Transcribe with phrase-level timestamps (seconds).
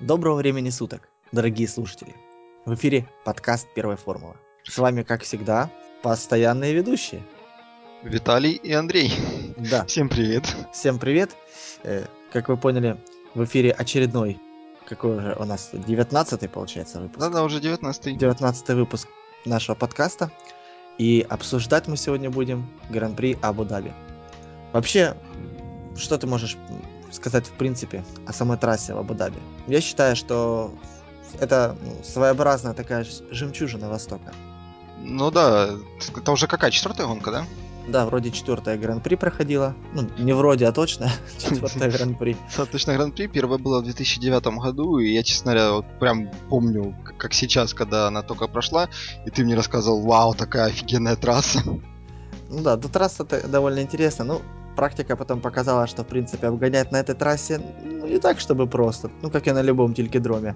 [0.00, 2.14] Доброго времени суток, дорогие слушатели.
[2.64, 4.36] В эфире подкаст «Первая формула».
[4.64, 5.70] С вами, как всегда,
[6.02, 7.22] постоянные ведущие.
[8.02, 9.12] Виталий и Андрей.
[9.56, 10.44] Да, Всем привет.
[10.72, 11.30] всем привет.
[11.82, 13.00] Э, Как вы поняли,
[13.34, 14.38] в эфире очередной,
[14.86, 17.18] какой уже у нас, 19 получается выпуск.
[17.20, 19.08] Да-да, уже 19 19 выпуск
[19.44, 20.30] нашего подкаста.
[20.98, 23.92] И обсуждать мы сегодня будем Гран-при Абу-Даби.
[24.72, 25.14] Вообще,
[25.96, 26.56] что ты можешь
[27.10, 29.38] сказать в принципе о самой трассе в Абу-Даби?
[29.66, 30.72] Я считаю, что
[31.40, 34.32] это ну, своеобразная такая жемчужина Востока.
[34.98, 35.70] Ну да,
[36.16, 37.46] это уже какая, четвертая гонка, да?
[37.88, 39.74] Да, вроде четвертая Гран-при проходила.
[39.94, 41.08] Ну, не вроде, а точно.
[41.38, 42.36] Четвертая Гран-при.
[42.46, 43.28] Достаточно Гран-при.
[43.28, 48.08] Первая была в 2009 году, и я, честно говоря, вот прям помню, как сейчас, когда
[48.08, 48.88] она только прошла,
[49.24, 51.62] и ты мне рассказывал, вау, такая офигенная трасса.
[52.48, 54.24] Ну да, эта трасса довольно интересна.
[54.24, 54.42] Ну,
[54.76, 59.10] практика потом показала, что, в принципе, обгонять на этой трассе, ну, не так, чтобы просто.
[59.22, 60.54] Ну, как и на любом телькидроме.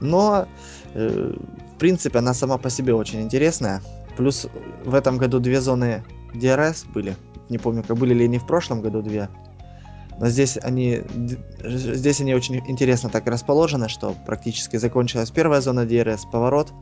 [0.00, 0.46] Но,
[0.94, 1.34] э,
[1.74, 3.80] в принципе, она сама по себе очень интересная.
[4.16, 4.48] Плюс
[4.84, 6.02] в этом году две зоны
[6.34, 7.16] DRS были.
[7.48, 9.28] Не помню, как были ли они в прошлом году две.
[10.18, 11.02] Но здесь они,
[11.64, 16.72] здесь они очень интересно так расположены, что практически закончилась первая зона DRS, поворот,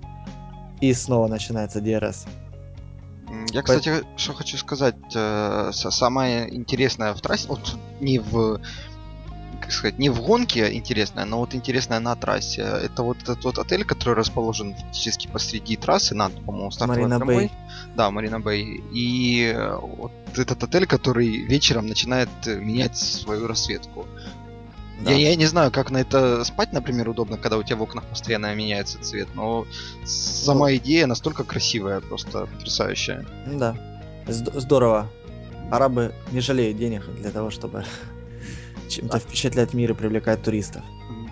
[0.81, 2.27] и снова начинается DRS.
[3.53, 8.61] Я, кстати, что хочу сказать, э, самое интересное в трассе, вот не в
[9.61, 12.63] как сказать, не в гонке интересное, но вот интересное на трассе.
[12.63, 17.25] Это вот этот вот отель, который расположен фактически посреди трассы, над, по-моему, стартовой Марина.
[17.25, 17.53] Бэй.
[17.95, 18.83] Да, Марина Бэй.
[18.93, 24.07] И э, вот этот отель, который вечером начинает э, менять свою расцветку.
[25.05, 25.11] Да.
[25.13, 28.05] Я, я не знаю, как на это спать, например, удобно, когда у тебя в окнах
[28.05, 29.67] постоянно меняется цвет, но
[30.05, 33.25] сама идея настолько красивая, просто потрясающая.
[33.47, 33.75] Да,
[34.27, 35.09] Зд- здорово.
[35.71, 37.85] Арабы не жалеют денег для того, чтобы
[38.91, 40.83] чем-то впечатлять мир и привлекать туристов.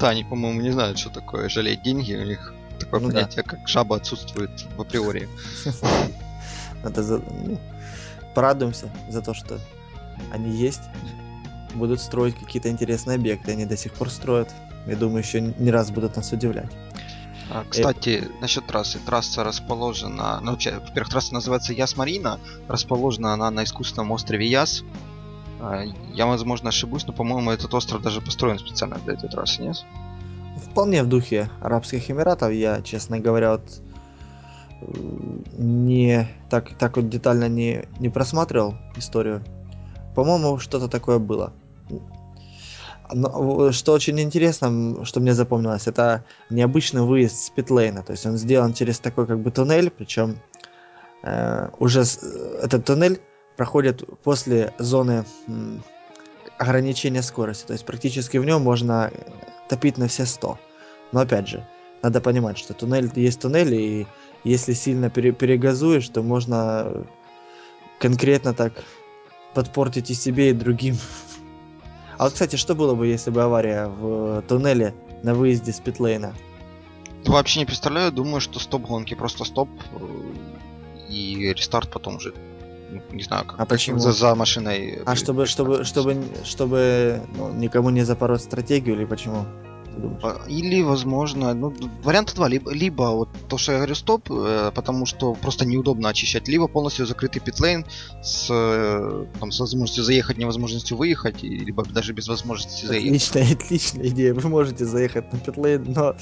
[0.00, 3.14] Да, они, по-моему, не знают, что такое жалеть деньги, у них такое Ну да.
[3.14, 5.28] понятие, как жаба отсутствует в априори.
[6.84, 7.58] Надо за- ну,
[8.34, 9.58] порадуемся за то, что
[10.32, 10.82] они есть.
[11.74, 13.52] Будут строить какие-то интересные объекты.
[13.52, 14.52] Они до сих пор строят.
[14.86, 16.70] Я думаю, еще не раз будут нас удивлять.
[17.50, 18.98] А, Кстати, насчет трассы.
[18.98, 20.40] Трасса расположена...
[20.42, 22.38] Ну, во-первых, трасса называется Яс Марина.
[22.68, 24.82] Расположена она на искусственном острове Яс.
[25.60, 29.76] А, Я, возможно, ошибусь, но, по-моему, этот остров даже построен специально для этой трассы, нет?
[30.70, 32.52] Вполне в духе Арабских Эмиратов.
[32.52, 33.82] Я, честно говоря, вот
[34.80, 34.86] э,
[35.56, 39.42] не так, так вот детально не, не просматривал историю.
[40.18, 41.52] По-моему, что-то такое было.
[43.12, 48.02] Но, что очень интересно, что мне запомнилось, это необычный выезд с питлейна.
[48.02, 50.40] То есть он сделан через такой как бы туннель, причем
[51.22, 52.18] э, уже с-
[52.60, 53.20] этот туннель
[53.56, 55.84] проходит после зоны м,
[56.58, 57.68] ограничения скорости.
[57.68, 59.12] То есть практически в нем можно
[59.68, 60.58] топить на все 100.
[61.12, 61.64] Но опять же,
[62.02, 64.06] надо понимать, что туннель есть туннель, и
[64.42, 67.06] если сильно пере- перегазуешь, то можно
[68.00, 68.72] конкретно так
[69.54, 70.96] подпортить и себе, и другим.
[72.18, 76.34] А вот, кстати, что было бы, если бы авария в туннеле на выезде с питлейна?
[77.24, 80.06] Вообще не представляю, думаю, что стоп гонки, просто стоп э,
[81.08, 82.18] и рестарт потом.
[82.90, 83.98] Ну, Не знаю, как А почему?
[83.98, 85.02] за, за машиной.
[85.04, 89.44] А э, чтобы, чтобы, чтобы, чтобы ну, никому не запороть стратегию или почему?
[90.22, 92.48] А, Или, возможно, ну, варианта два.
[92.48, 96.68] Либо, либо вот то, что я говорю, стоп, э, потому что просто неудобно очищать, либо
[96.68, 97.84] полностью закрытый питлейн
[98.22, 103.08] с, э, там, с возможностью заехать, невозможностью выехать, либо даже без возможности заехать.
[103.08, 104.34] Отличная, отличная идея.
[104.34, 106.16] Вы можете заехать на питлейн, но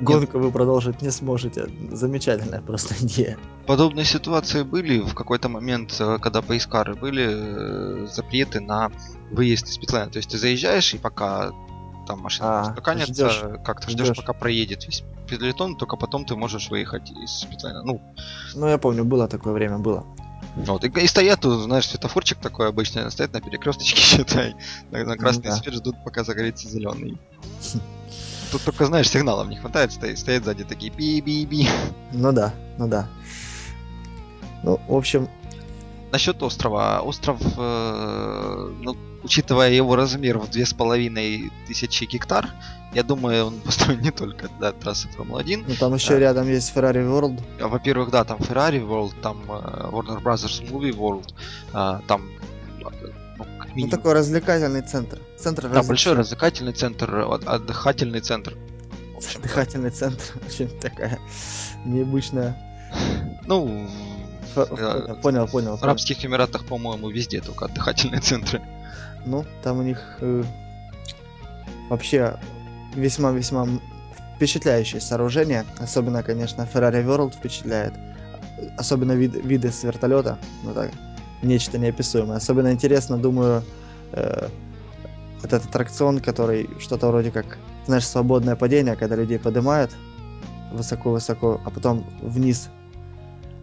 [0.00, 1.68] гонку вы продолжить не сможете.
[1.90, 3.38] Замечательная просто идея.
[3.66, 8.90] Подобные ситуации были в какой-то момент, э, когда поискары были запреты на
[9.30, 10.10] выезд из питлейна.
[10.10, 11.52] То есть ты заезжаешь, и пока
[12.06, 14.16] там машина А, устаканится, ждёшь, как-то ждешь, ждёшь.
[14.16, 17.82] пока проедет весь петлетон, только потом ты можешь выехать из питлейна.
[17.82, 18.00] Ну,
[18.54, 20.04] Ну, я помню, было такое время, было.
[20.54, 24.54] Вот, и, и стоят тут, знаешь, светофорчик такой обычный, стоят на перекресточке, считай,
[24.90, 25.56] на, на красный да.
[25.56, 27.18] свет ждут, пока загорится зеленый.
[28.52, 31.68] Тут только, знаешь, сигналов не хватает, стоят, стоят сзади такие би-би-би.
[32.12, 33.08] Ну да, ну да.
[34.62, 35.28] Ну, в общем,
[36.12, 37.00] Насчет острова.
[37.02, 42.48] Остров, э, ну, учитывая его размер в две с половиной тысячи гектар,
[42.94, 45.64] я думаю, он построен не только для трассы Формулы-1.
[45.68, 46.18] ну там еще Да.
[46.20, 47.42] рядом есть Ferrari World.
[47.60, 51.34] А, Во-первых, да, там Ferrari World, там э, Warner Brothers Movie World,
[51.72, 52.30] а, там,
[52.80, 53.44] ну,
[53.74, 55.18] Ну, такой развлекательный центр.
[55.38, 58.56] Центр Да, большой развлекательный центр, от- отдыхательный центр.
[59.14, 60.22] В общем, Дыхательный центр.
[60.46, 61.18] Очень такая
[61.84, 62.56] необычная.
[63.46, 63.88] ну, э,
[64.64, 65.76] Понял, понял, понял.
[65.76, 68.62] в Арабских Эмиратах, по-моему, везде только отдыхательные центры.
[69.26, 70.44] Ну, там у них э,
[71.90, 72.38] вообще
[72.94, 73.68] весьма-весьма
[74.36, 75.64] впечатляющее сооружение.
[75.78, 77.94] Особенно, конечно, Ferrari World впечатляет.
[78.78, 80.38] Особенно вид, виды с вертолета.
[80.62, 80.90] Ну так,
[81.42, 82.38] нечто неописуемое.
[82.38, 83.62] Особенно интересно, думаю,
[84.12, 84.48] э,
[85.42, 89.90] этот аттракцион, который что-то вроде как, знаешь, свободное падение, когда людей поднимают
[90.72, 92.68] высоко-высоко, а потом вниз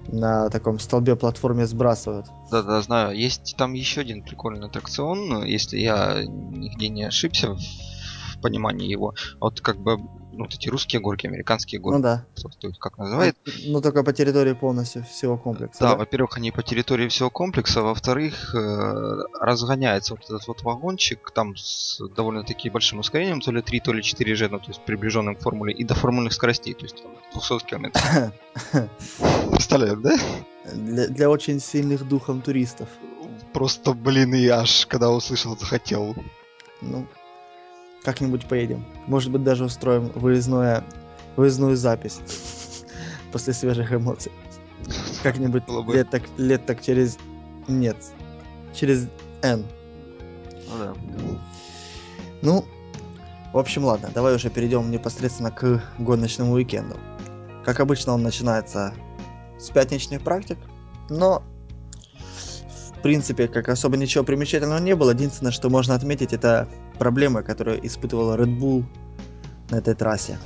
[0.07, 2.27] на таком столбе платформе сбрасывают.
[2.51, 3.17] Да-да, знаю.
[3.17, 9.13] Есть там еще один прикольный аттракцион, если я нигде не ошибся в понимании его.
[9.39, 10.00] Вот как бы
[10.38, 11.97] вот эти русские горки, американские горки.
[11.97, 12.25] Ну да.
[12.35, 13.35] Есть как называют.
[13.45, 15.80] Ну, ну только по территории полностью всего комплекса.
[15.80, 21.31] Да, Да, во-первых, они по территории всего комплекса, во-вторых, э, разгоняется вот этот вот вагончик
[21.31, 24.81] там с довольно-таки большим ускорением, то ли 3, то ли 4 G, ну, то есть
[24.85, 28.00] приближенным к формуле, и до формульных скоростей, то есть там, 200 км.
[29.51, 30.18] Представляешь, да?
[30.74, 32.89] Для, для очень сильных духом туристов.
[33.53, 36.15] Просто, блин, и аж, когда услышал, захотел.
[36.81, 37.07] Ну,
[38.03, 38.85] как-нибудь поедем.
[39.07, 40.83] Может быть, даже устроим выездное,
[41.35, 42.19] выездную запись
[43.31, 44.31] после свежих эмоций.
[45.23, 45.63] Как-нибудь
[45.94, 47.17] лет так, лет так через...
[47.67, 47.95] Нет,
[48.73, 49.07] через
[49.41, 49.65] N.
[50.69, 50.94] Ну да.
[52.41, 52.65] Ну,
[53.53, 56.97] в общем, ладно, давай уже перейдем непосредственно к гоночному уикенду.
[57.63, 58.94] Как обычно, он начинается
[59.57, 60.57] с пятничных практик,
[61.09, 61.41] но
[63.03, 65.11] принципе, как особо ничего примечательного не было.
[65.11, 66.67] Единственное, что можно отметить, это
[66.97, 68.83] проблемы, которые испытывал Red Bull
[69.69, 70.39] на этой трассе.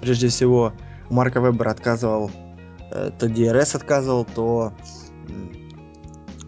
[0.00, 0.72] Прежде всего,
[1.10, 2.30] Марка Вебер отказывал,
[2.90, 4.72] э, то DRS отказывал, то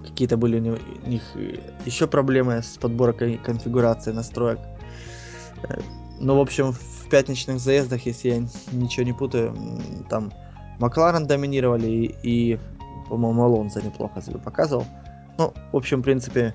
[0.05, 1.22] какие-то были у них
[1.84, 4.61] еще проблемы с подборкой конфигурации настроек.
[5.69, 5.81] Э,
[6.20, 8.38] Ну, в общем, в пятничных заездах, если я
[8.72, 9.55] ничего не путаю,
[10.08, 10.32] там
[10.78, 12.58] Макларен доминировали и, и,
[13.08, 14.87] по-моему, Алонсо неплохо себя показывал.
[15.38, 16.54] Ну, в общем, в принципе,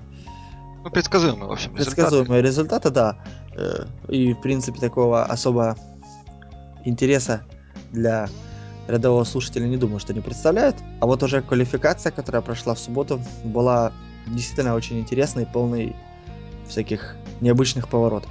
[0.82, 3.16] Ну, предсказуемый, в общем, предсказуемые результаты, да.
[3.56, 5.76] Э, И, в принципе, такого особо
[6.84, 7.42] интереса
[7.92, 8.28] для
[8.88, 10.76] рядового слушателя не думаю, что не представляют.
[11.00, 13.92] А вот уже квалификация, которая прошла в субботу, была
[14.26, 15.94] действительно очень интересной, полной
[16.68, 18.30] всяких необычных поворотов.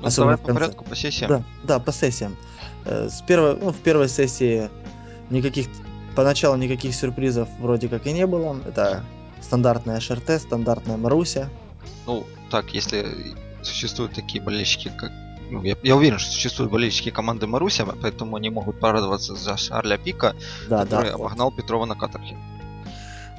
[0.00, 1.28] Ну, Особенно давай по порядку, по сессиям.
[1.28, 2.36] Да, да, по сессиям.
[2.86, 4.70] Э, С первой, ну, в первой сессии
[5.28, 5.66] никаких,
[6.14, 8.56] поначалу никаких сюрпризов вроде как и не было.
[8.66, 9.04] Это
[9.40, 11.48] стандартная ШРТ, стандартная Маруся.
[12.06, 13.06] Ну, так, если
[13.62, 15.12] существуют такие болельщики, как...
[15.50, 19.98] Ну, я, я уверен, что существуют болельщики команды Маруся, поэтому они могут порадоваться за Шарля
[19.98, 20.34] Пика,
[20.68, 21.16] Да, который да.
[21.16, 21.26] вот.
[21.26, 22.36] обогнал Петрова на каторге.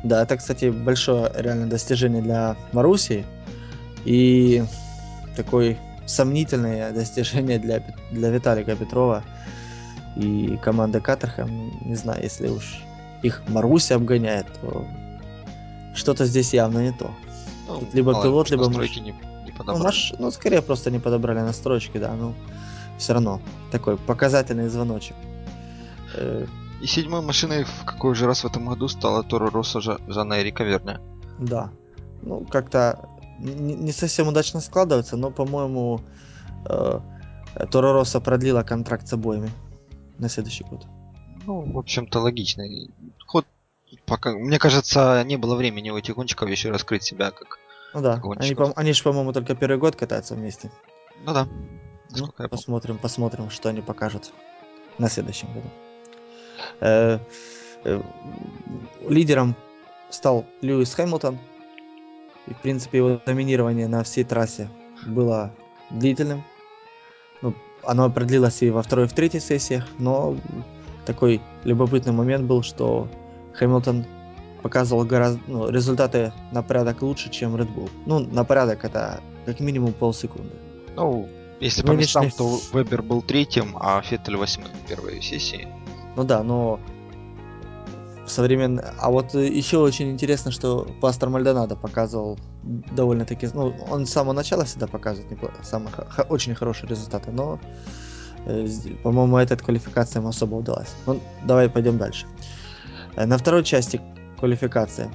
[0.04, 3.26] Да, это, кстати, большое реально достижение для Маруси
[4.04, 4.64] и
[5.36, 9.24] такое сомнительное достижение для, для Виталика Петрова
[10.16, 11.72] и команды Катерхэм.
[11.86, 12.82] Не знаю, если уж
[13.24, 14.86] их Маруся обгоняет, то
[15.96, 17.12] что-то здесь явно не то.
[17.68, 19.84] Ну, Тут либо ли, пилот, либо настройки маш- не, не Ну, подобрали.
[19.84, 22.34] маш- ну, скорее просто не подобрали настройки, да, ну,
[22.98, 23.42] все равно
[23.72, 25.16] такой показательный звоночек.
[26.16, 26.46] Э,
[26.82, 30.42] И седьмой машиной в какой же раз в этом году стала Торо Росса Жа- Жанна
[30.42, 31.00] Эрика Верня.
[31.40, 31.70] Да.
[32.24, 33.08] Ну, как-то
[33.40, 36.02] не, совсем удачно складывается, но, по-моему,
[36.66, 37.00] э,
[37.72, 39.50] Торо Росса продлила контракт с обоими
[40.22, 40.86] на следующий год.
[41.46, 42.92] Ну, в общем-то, логичный
[43.26, 43.46] ход.
[44.06, 47.60] Пока, мне кажется, не было времени у этих гонщиков еще раскрыть себя как...
[47.94, 50.72] Ну да, они, по- они же, по-моему, только первый год катаются вместе.
[51.26, 51.48] Ну да.
[52.12, 54.32] Ну, посмотрим, посмотрим, что они покажут
[54.98, 55.68] на следующем году.
[56.80, 57.20] Э,
[57.84, 58.02] э,
[59.10, 59.56] лидером
[60.10, 61.38] стал Льюис Хэмилтон.
[62.48, 64.70] И, в принципе, его доминирование на всей трассе
[65.06, 65.54] было
[65.90, 66.44] длительным.
[67.84, 70.36] Ну, оно продлилось и во второй, и в третьей сессиях, но
[71.06, 73.08] такой любопытный момент был, что
[73.54, 74.06] Хэмилтон
[74.62, 77.90] показывал гораздо, ну, результаты на порядок лучше, чем Red Bull.
[78.06, 80.54] Ну, на порядок это как минимум полсекунды.
[80.96, 81.28] Ну,
[81.60, 85.68] если по Нынешний- местам, то Вебер был третьим, а Феттель восьмым в первой сессии.
[86.16, 86.80] Ну да, но
[88.32, 88.94] современно...
[89.00, 92.40] А вот э, еще очень интересно, что Пастор Мальдонадо показывал
[92.96, 93.50] довольно-таки...
[93.54, 97.60] Ну, он с самого начала всегда показывает непло- самые хо- очень хорошие результаты, но,
[98.46, 98.68] э,
[99.04, 100.94] по-моему, эта квалификация ему особо удалась.
[101.06, 102.26] Ну, давай пойдем дальше.
[103.16, 104.02] Э, На второй части
[104.40, 105.10] квалификации.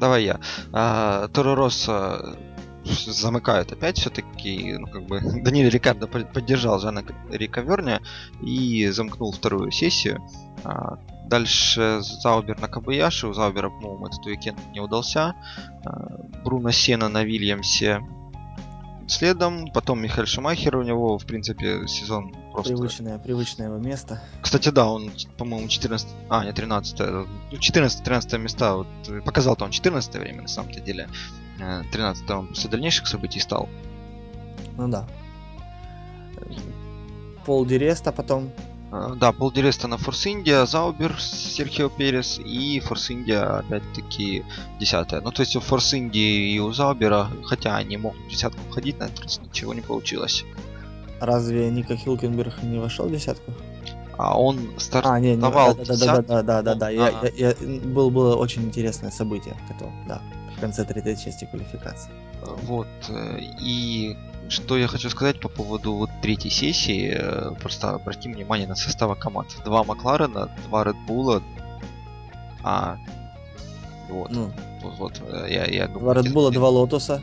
[0.00, 0.40] Давай я.
[0.72, 2.36] А, Торо Росса
[2.84, 8.00] замыкают опять все-таки, ну, как бы, Даниэль Рикардо по- поддержал Жана Рика Верня
[8.42, 10.20] и замкнул вторую сессию.
[10.64, 13.26] А, дальше Заубер на Кабаяши.
[13.26, 15.34] У Заубера, по-моему, этот уикенд не удался.
[15.84, 18.00] А, Бруно Сена на Вильямсе
[19.08, 19.70] следом.
[19.72, 20.76] Потом Михаил Шумахер.
[20.76, 22.74] У него, в принципе, сезон просто...
[22.74, 24.22] Привычное, привычное его место.
[24.40, 26.08] Кстати, да, он, по-моему, 14...
[26.28, 28.76] А, не 13 ну, 14-13 места.
[28.76, 31.08] Вот, э, показал-то он 14 время, на самом-то деле.
[31.60, 33.68] Э, 13 он после дальнейших событий стал.
[34.76, 35.06] Ну да.
[37.44, 38.50] Пол Диреста потом.
[38.90, 44.44] А, Да, Пол Диреста на Форс Индия, Заубер, Серхио Перес и Форс Индия опять-таки
[44.78, 45.20] десятая.
[45.22, 48.98] Ну, то есть у Форс Индии и у Заубера, хотя они могут в десятку входить,
[48.98, 50.44] на этот раз ничего не получилось.
[51.20, 53.52] Разве Ника Хилкенберг не вошел в десятку?
[54.18, 57.26] А он А, не, не, да, стартовал да, да, да, да, да, да, Я, на-
[57.34, 60.20] я, я- был, было очень интересное событие, которое, да,
[60.56, 62.10] в конце третьей части квалификации.
[62.64, 62.86] Вот.
[63.08, 64.16] э, И
[64.52, 67.12] что я хочу сказать по поводу вот третьей сессии.
[67.16, 69.48] э, Просто обратим внимание на состава команд.
[69.64, 71.42] Два Макларена, два Редбула.
[72.62, 72.98] А,
[74.08, 77.20] вот, Ну, вот, вот, э, я, я думаю, два Bull, два Лотоса,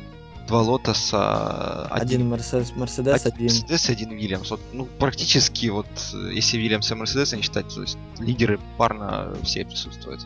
[0.47, 3.43] два Лотоса, один Мерседес, Мерседес, один.
[3.43, 4.51] Мерседес один Вильямс.
[4.51, 9.33] Вот, ну, практически вот, э, если Вильямс и Мерседес не считать, то есть лидеры парно
[9.43, 10.25] все присутствуют.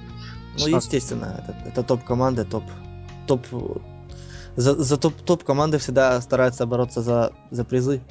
[0.57, 2.63] Ну, естественно, это, это топ команды, топ,
[3.27, 3.45] топ,
[4.55, 8.01] за, за топ, топ команды всегда стараются бороться за, за призы,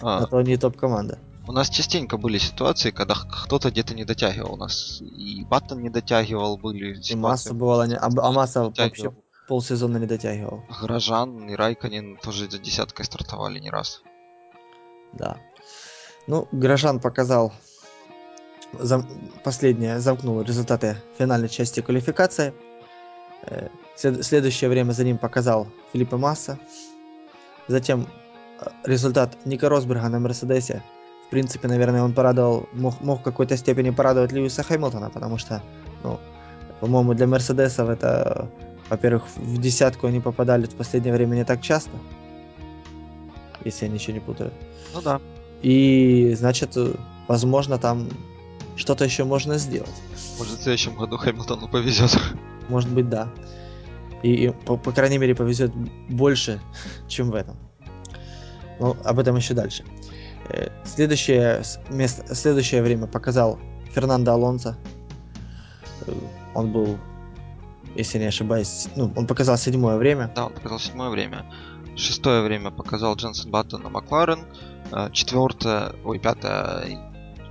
[0.00, 1.18] А, а то они топ команда.
[1.48, 4.54] У нас частенько были ситуации, когда кто-то где-то не дотягивал.
[4.54, 7.14] У нас и Баттон не дотягивал, были И ситуации.
[7.14, 9.12] масса бывала, не- а, а масса вообще
[9.48, 10.62] полсезона не дотягивал.
[10.80, 14.02] Горожан и Райконин тоже за десяткой стартовали не раз.
[15.12, 15.38] Да.
[16.28, 17.52] Ну, Горожан показал
[18.74, 19.08] зам-
[19.42, 22.54] последнее, замкнул результаты финальной части квалификации.
[23.96, 26.58] След- следующее время за ним показал Филиппа Масса.
[27.68, 28.06] Затем
[28.60, 30.82] э, результат Ника Росберга на Мерседесе.
[31.26, 35.62] В принципе, наверное, он порадовал, мог, мог в какой-то степени порадовать Льюиса Хэмилтона, потому что,
[36.02, 36.18] ну,
[36.80, 38.48] по-моему, для Мерседесов это,
[38.88, 41.90] во-первых, в десятку они попадали в последнее время не так часто,
[43.64, 44.50] если я ничего не путаю.
[44.94, 45.20] Ну да.
[45.62, 46.76] И, значит,
[47.28, 48.08] возможно, там
[48.76, 50.02] что-то еще можно сделать.
[50.38, 52.18] Может в следующем году Хэмилтону повезет.
[52.70, 53.28] Может быть, да.
[54.22, 55.72] И, и, по, по крайней мере, повезет
[56.08, 56.60] больше,
[57.08, 57.56] чем в этом.
[58.78, 59.84] Но об этом еще дальше.
[60.48, 63.58] Э, Следующее, место, следующее время показал
[63.92, 64.76] Фернандо Алонсо.
[66.06, 66.12] Э,
[66.54, 66.98] Он был,
[67.96, 70.30] если не ошибаюсь, ну, он показал седьмое время.
[70.34, 71.44] Да, он показал седьмое время.
[71.96, 74.44] Шестое время показал Дженсен Баттон на Макларен.
[74.92, 77.09] Э, Четвертое, ой, пятое,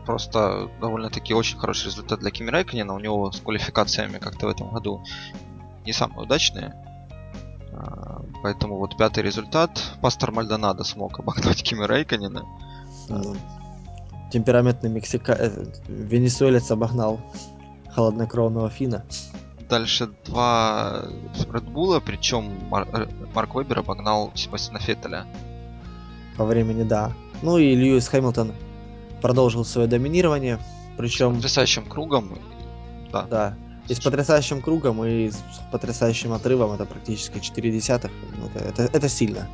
[0.10, 2.96] просто довольно-таки очень хороший результат для Кими Райконена.
[2.96, 5.04] У него с квалификациями как-то в этом году
[5.86, 6.74] не самые удачные.
[7.74, 9.80] А, Поэтому вот пятый результат.
[10.01, 12.44] Пастор Мальдонадо смог обогнать Кими Райконена.
[13.08, 13.36] Ну,
[14.32, 15.34] Темпераментный мексика...
[15.34, 17.20] э, Венесуэлец обогнал
[17.92, 19.06] холоднокровного Фина.
[19.70, 21.04] Дальше два
[21.54, 25.28] Редбула, причем Марк Вебер обогнал Себастьяна Феттеля.
[26.36, 27.12] по времени, да.
[27.44, 28.54] Ну и Льюис Хэмилтон
[29.21, 30.59] продолжил свое доминирование,
[30.97, 32.38] причем, Потрясающим кругом.
[33.11, 33.23] Да.
[33.23, 33.55] да,
[33.88, 38.97] и с потрясающим кругом, и с потрясающим отрывом, это практически 4 десятых, ну, это, это,
[38.97, 39.47] это сильно.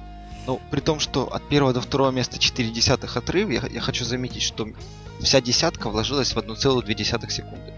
[0.46, 4.06] Ну, при том, что от первого до второго места 4 десятых отрыв, я, я хочу
[4.06, 4.68] заметить, что
[5.22, 7.74] вся десятка вложилась в 1,2 секунды.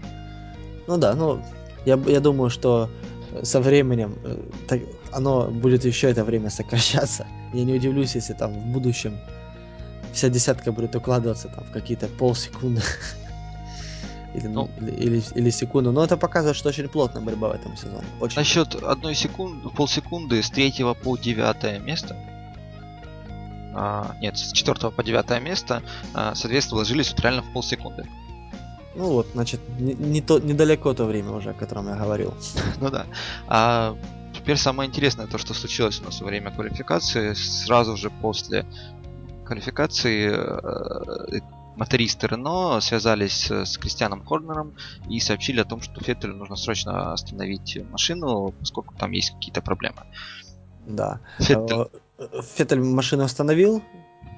[0.86, 1.42] Ну да, ну,
[1.86, 2.90] я, я думаю, что
[3.32, 7.26] э, со временем э, так- оно будет еще это время сокращаться.
[7.54, 9.18] Я не удивлюсь, если там в будущем
[10.12, 12.82] вся десятка будет укладываться там в какие-то полсекунды.
[14.34, 14.68] Или, Ну.
[14.80, 15.90] или, или, или секунду.
[15.90, 18.04] Но это показывает, что очень плотная борьба в этом сезоне.
[18.20, 22.14] Очень Насчет одной секунды, полсекунды с третьего по девятое место.
[23.74, 25.82] а, нет, с четвертого по девятое место,
[26.14, 28.06] а, соответственно, вложились вот реально в полсекунды.
[28.96, 32.34] Ну вот, значит, не, не то, недалеко то время уже, о котором я говорил.
[32.80, 33.06] Ну да.
[33.46, 33.96] А
[34.34, 37.32] теперь самое интересное, то, что случилось у нас во время квалификации.
[37.34, 38.66] Сразу же после
[39.48, 41.40] квалификации э,
[41.76, 44.74] мотористы Рено связались с Кристианом Хорнером
[45.10, 50.02] и сообщили о том, что Феттелю нужно срочно остановить машину, поскольку там есть какие-то проблемы.
[50.86, 51.20] Да.
[51.38, 51.88] Феттель,
[52.18, 53.82] Э, Феттель машину остановил,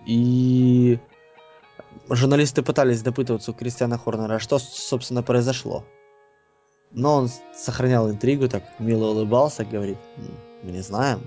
[0.06, 0.98] и
[2.08, 5.84] журналисты пытались допытываться у Кристиана Хорнера, что, собственно, произошло.
[6.92, 11.22] Но он сохранял интригу, так мило улыбался, говорит, «М, мы не знаем,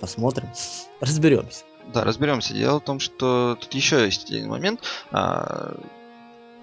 [0.00, 0.48] посмотрим,
[1.00, 1.64] разберемся.
[1.92, 2.54] Да, разберемся.
[2.54, 4.80] Дело в том, что тут еще есть один момент.
[5.10, 5.74] А,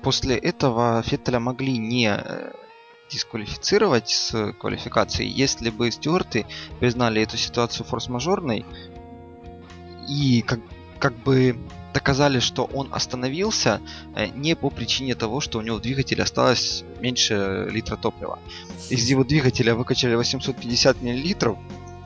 [0.02, 2.52] После этого Феттеля могли не э,
[3.10, 6.46] дисквалифицировать с квалификации, если бы стюарты
[6.80, 8.66] признали эту ситуацию форс-мажорной
[10.08, 10.60] и как,
[11.00, 11.58] как бы
[11.92, 13.82] доказали, что он остановился
[14.16, 18.38] э, не по причине того, что у него в двигателе осталось меньше литра топлива.
[18.92, 21.58] Из его двигателя выкачали 850 миллилитров,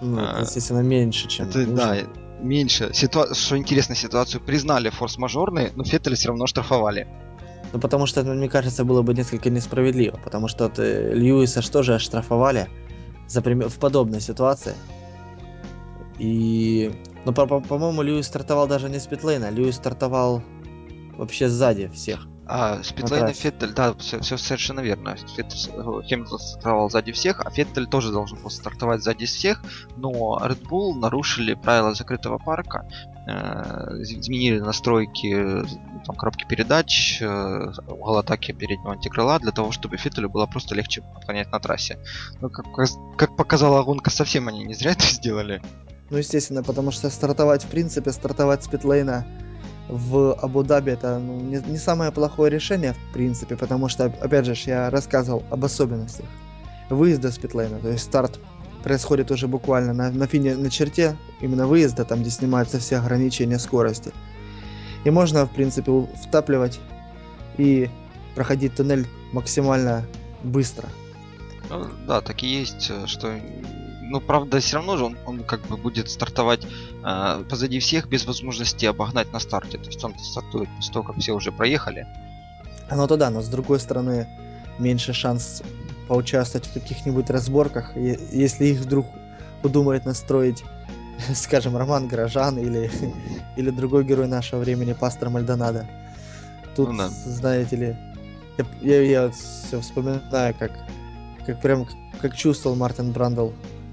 [0.01, 1.75] Ну, это, А, естественно, меньше, чем это, нужно.
[1.75, 1.97] да,
[2.39, 2.91] меньше.
[2.93, 7.07] Ситуа- Что интересно, ситуацию признали форс-мажорной, но Феттеля все равно штрафовали.
[7.73, 10.17] Ну, потому что мне кажется, было бы несколько несправедливо.
[10.23, 12.67] Потому что вот, э, Льюиса что же оштрафовали
[13.27, 13.69] за пример...
[13.69, 14.73] в подобной ситуации.
[16.17, 16.91] И
[17.25, 20.41] Но, по- по-моему, Льюис стартовал даже не с питлейна, Льюис стартовал
[21.17, 22.27] вообще сзади всех.
[22.51, 23.41] А, с питлейна трассе.
[23.43, 25.15] Феттель, да, все, совершенно верно.
[25.35, 29.61] Феттель, э, Хэмилтон стартовал сзади всех, а Феттель тоже должен был стартовать сзади всех,
[29.97, 32.87] но Red Bull нарушили правила закрытого парка,
[33.27, 35.63] э, изменили настройки э,
[36.07, 41.03] там, коробки передач, э, угол атаки переднего антикрыла для того, чтобы Феттелю было просто легче
[41.17, 41.99] обгонять на трассе.
[42.41, 42.65] Но как,
[43.15, 45.61] как показала гонка, совсем они не зря это сделали.
[46.09, 49.27] Ну, естественно, потому что стартовать, в принципе, стартовать с питлейна
[49.89, 54.53] в Абу-Даби это ну, не, не самое плохое решение, в принципе, потому что, опять же,
[54.69, 56.27] я рассказывал об особенностях
[56.89, 58.39] выезда с питлейна, то есть старт
[58.83, 63.59] происходит уже буквально на, на фине, на черте именно выезда, там, где снимаются все ограничения
[63.59, 64.11] скорости.
[65.03, 66.79] И можно, в принципе, втапливать
[67.57, 67.89] и
[68.35, 70.05] проходить туннель максимально
[70.43, 70.87] быстро.
[71.69, 73.33] Ну, да, так и есть, э, что...
[74.09, 76.65] Ну, правда, все равно же он, он как бы будет стартовать
[77.05, 79.77] э, позади всех без возможности обогнать на старте.
[79.77, 82.07] То есть он стартует после того, как все уже проехали.
[82.89, 84.27] Ну то да, но с другой стороны,
[84.79, 85.61] меньше шанс
[86.07, 89.05] поучаствовать в каких-нибудь разборках, если их вдруг
[89.61, 90.63] удумает настроить,
[91.35, 92.89] скажем, Роман Горожан или,
[93.57, 95.87] или другой герой нашего времени, Пастор Мальдонадо.
[96.75, 97.09] Тут, Ну да.
[97.09, 97.97] знаете ли,
[98.81, 100.71] я, я, все вспоминаю, как,
[101.45, 101.87] как прям
[102.19, 103.51] как чувствовал Мартин Брандл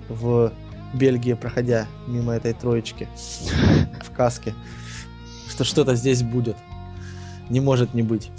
[0.08, 0.52] в
[0.94, 3.08] Бельгии, проходя мимо этой троечки
[4.02, 4.54] в каске,
[5.48, 6.56] что что-то здесь будет.
[7.50, 8.30] Не может не быть.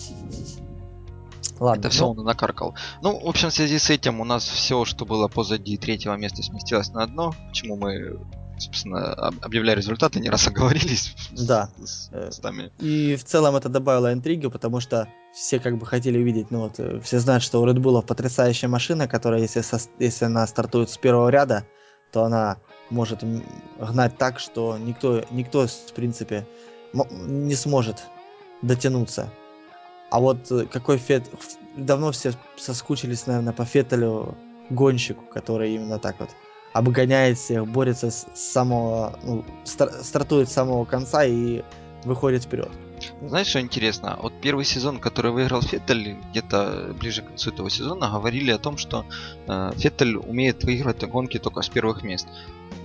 [1.59, 2.75] Ладно, Это все ну, он накаркал.
[3.01, 6.43] Ну, в общем, в связи с этим у нас все, что было позади третьего места,
[6.43, 7.33] сместилось на одно.
[7.49, 8.19] Почему мы,
[8.59, 11.69] собственно, об- объявляя результаты, не раз оговорились с- Да.
[11.83, 12.71] с, Э, с нами.
[12.79, 16.79] И в целом это добавило интриги, потому что все как бы хотели увидеть, ну вот,
[16.79, 20.89] э, все знают, что у Red Bull потрясающая машина, которая, если, со- если она стартует
[20.89, 21.67] с первого ряда,
[22.11, 22.57] то она
[22.89, 23.23] может
[23.79, 26.47] гнать так, что никто, никто в принципе,
[26.91, 28.03] не сможет
[28.63, 29.29] дотянуться.
[30.09, 31.29] А вот э, какой Фет...
[31.75, 34.35] Давно все соскучились, наверное, по Феттелю
[34.71, 36.29] гонщику, который именно так вот
[36.73, 39.19] обгоняет всех, борется с самого...
[39.23, 41.61] ну, стар- стартует с самого конца и
[42.05, 42.71] выходит вперед.
[43.21, 44.17] Знаешь, что интересно?
[44.21, 48.77] Вот первый сезон, который выиграл Феттель, где-то ближе к концу этого сезона, говорили о том,
[48.77, 49.05] что
[49.47, 52.27] э, Феттель умеет выигрывать гонки только с первых мест.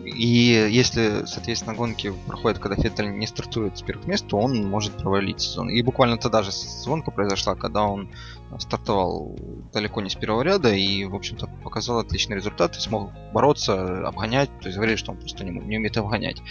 [0.04, 4.92] И если, соответственно, гонки проходят, когда Феттель не стартует с первых мест, то он может
[4.96, 5.70] провалить сезон.
[5.70, 6.50] И буквально тогда же
[6.86, 8.10] гонка произошла, когда он
[8.58, 9.36] стартовал
[9.72, 14.50] далеко не с первого ряда и, в общем-то, показал отличный результат и смог бороться, обгонять.
[14.60, 16.42] То есть говорили, что он просто не, не умеет обгонять.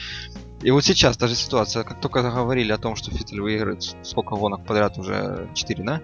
[0.61, 4.35] И вот сейчас та же ситуация, как только заговорили о том, что Феттель выиграет сколько
[4.35, 6.01] гонок подряд, уже 4, да?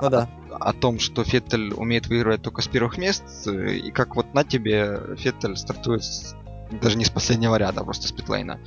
[0.00, 0.28] Ну да.
[0.50, 5.00] О том, что Феттель умеет выигрывать только с первых мест, и как вот на тебе
[5.16, 6.34] Феттель стартует с-
[6.70, 8.58] даже не с последнего ряда, а просто с питлейна.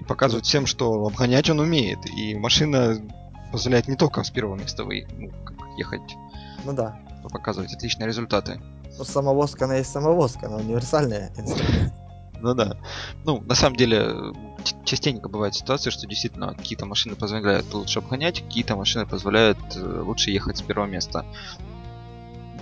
[0.00, 3.00] И показывает всем, что обгонять он умеет, и машина
[3.52, 5.30] позволяет не только с первого места вы, ну,
[5.78, 6.16] ехать,
[6.64, 6.98] Ну да.
[7.22, 8.60] а показывать отличные результаты.
[8.98, 11.30] Ну, самовозка, она есть самовозка, она универсальная.
[12.40, 12.76] Ну да.
[13.24, 14.14] Ну, на самом деле,
[14.84, 20.30] частенько бывает ситуация, что действительно какие-то машины позволяют лучше обгонять, какие-то машины позволяют э, лучше
[20.30, 21.24] ехать с первого места.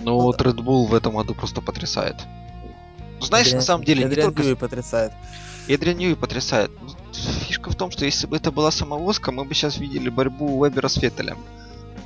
[0.01, 0.45] Но Ну вот да.
[0.45, 2.15] Red Bull в этом году просто потрясает.
[3.23, 5.11] Ну, знаешь, на Эдриан- самом деле, не Эдриан только Ньюи потрясает.
[5.67, 6.71] Эдриан Ньюи потрясает.
[6.81, 6.89] Ну,
[7.47, 10.87] Фишка в том, что если бы это была самовозка, мы бы сейчас видели борьбу Вебера
[10.87, 11.37] с Феттелем.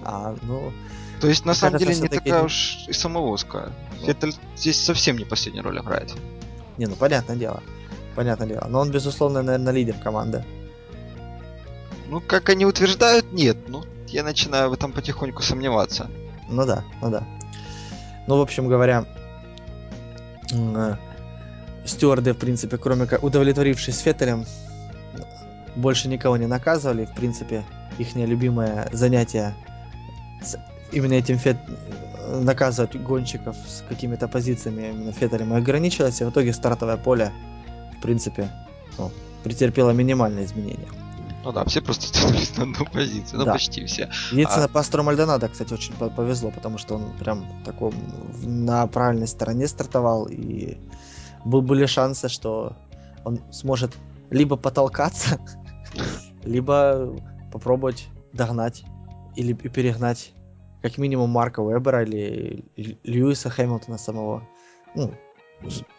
[0.03, 0.71] А, ну,
[1.21, 3.71] То есть, на самом деле, не такая не- уж и самовозка.
[4.05, 6.13] Феттель здесь совсем не последнюю роль играет.
[6.77, 7.63] не, ну понятное дело.
[8.15, 8.67] Понятное дело.
[8.69, 10.43] Но он, безусловно, наверное, лидер команды.
[12.09, 13.57] Ну, как они утверждают, нет.
[13.67, 16.09] Ну, я начинаю в этом потихоньку сомневаться.
[16.49, 17.23] Ну да, ну да.
[18.27, 19.05] Ну, в общем говоря,
[21.85, 24.45] стюарды, в принципе, кроме как удовлетворившись Феттелем,
[25.75, 27.05] больше никого не наказывали.
[27.05, 27.63] В принципе,
[27.97, 29.53] их любимое занятие
[30.91, 31.57] именно этим Фет...
[32.27, 37.31] наказывать гонщиков с какими-то позициями именно Феттелем и ограничилось, и в итоге стартовое поле,
[37.97, 38.49] в принципе,
[38.97, 39.11] ну,
[39.43, 40.87] претерпело минимальные изменения.
[41.43, 43.39] Ну да, все просто стянулись на одну позицию.
[43.39, 43.53] Ну, Да.
[43.53, 44.09] почти все.
[44.31, 49.27] Единственное, пастору Мальдонадо, кстати, очень по- повезло, потому что он прям таком в- на правильной
[49.27, 50.77] стороне стартовал, и
[51.45, 52.75] был, были шансы, что
[53.23, 53.95] он сможет
[54.29, 55.39] либо потолкаться,
[56.43, 57.15] либо
[57.51, 58.83] попробовать догнать
[59.35, 60.33] или перегнать
[60.81, 64.43] как минимум Марка Уэбера или Ль- Льюиса Хэмилтона самого.
[64.95, 65.13] Ну,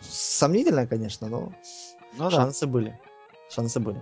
[0.01, 1.53] сомнительно, конечно, но
[2.17, 2.31] Ну да.
[2.31, 2.99] шансы были.
[3.51, 4.01] Шансы были.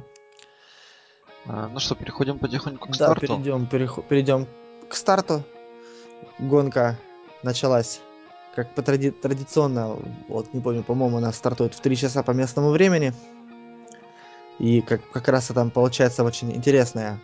[1.49, 3.21] А, ну что, переходим потихоньку к Да, старту.
[3.21, 4.47] перейдем, перехо- перейдем
[4.89, 5.43] к старту.
[6.39, 6.99] Гонка
[7.43, 8.01] началась
[8.55, 12.71] как по тради- традиционно, вот не помню, по-моему, она стартует в 3 часа по местному
[12.71, 13.13] времени.
[14.59, 17.19] И как, как раз там получается очень интересный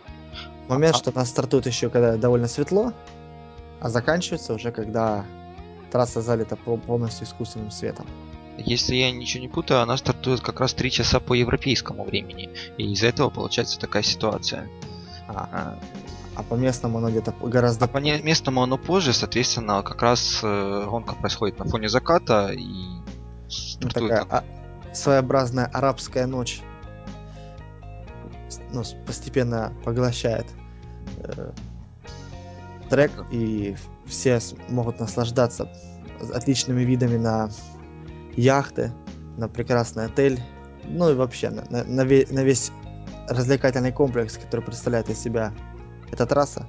[0.67, 0.97] момент, а.
[0.99, 2.93] что нас стартует еще когда довольно светло,
[3.79, 5.25] а заканчивается уже когда
[5.91, 8.05] трасса залита полностью искусственным светом.
[8.57, 12.49] Если я ничего не путаю, она стартует как раз 3 часа по европейскому времени.
[12.77, 14.69] И из-за этого получается такая ситуация.
[15.27, 15.79] А,
[16.35, 17.85] а, по местному оно где-то гораздо...
[17.85, 22.67] А по местному оно позже, соответственно, как раз э, гонка происходит на фоне заката и
[23.47, 23.81] стартует...
[23.81, 24.43] Ну, такая, а,
[24.93, 26.61] своеобразная арабская ночь
[28.71, 30.45] ну, постепенно поглощает
[31.17, 31.51] э,
[32.89, 34.39] трек, и все
[34.69, 35.69] могут наслаждаться
[36.33, 37.49] отличными видами на
[38.35, 38.91] яхты,
[39.37, 40.39] на прекрасный отель,
[40.85, 42.71] ну и вообще на, на, на, весь,
[43.27, 45.53] развлекательный комплекс, который представляет из себя
[46.11, 46.67] эта трасса.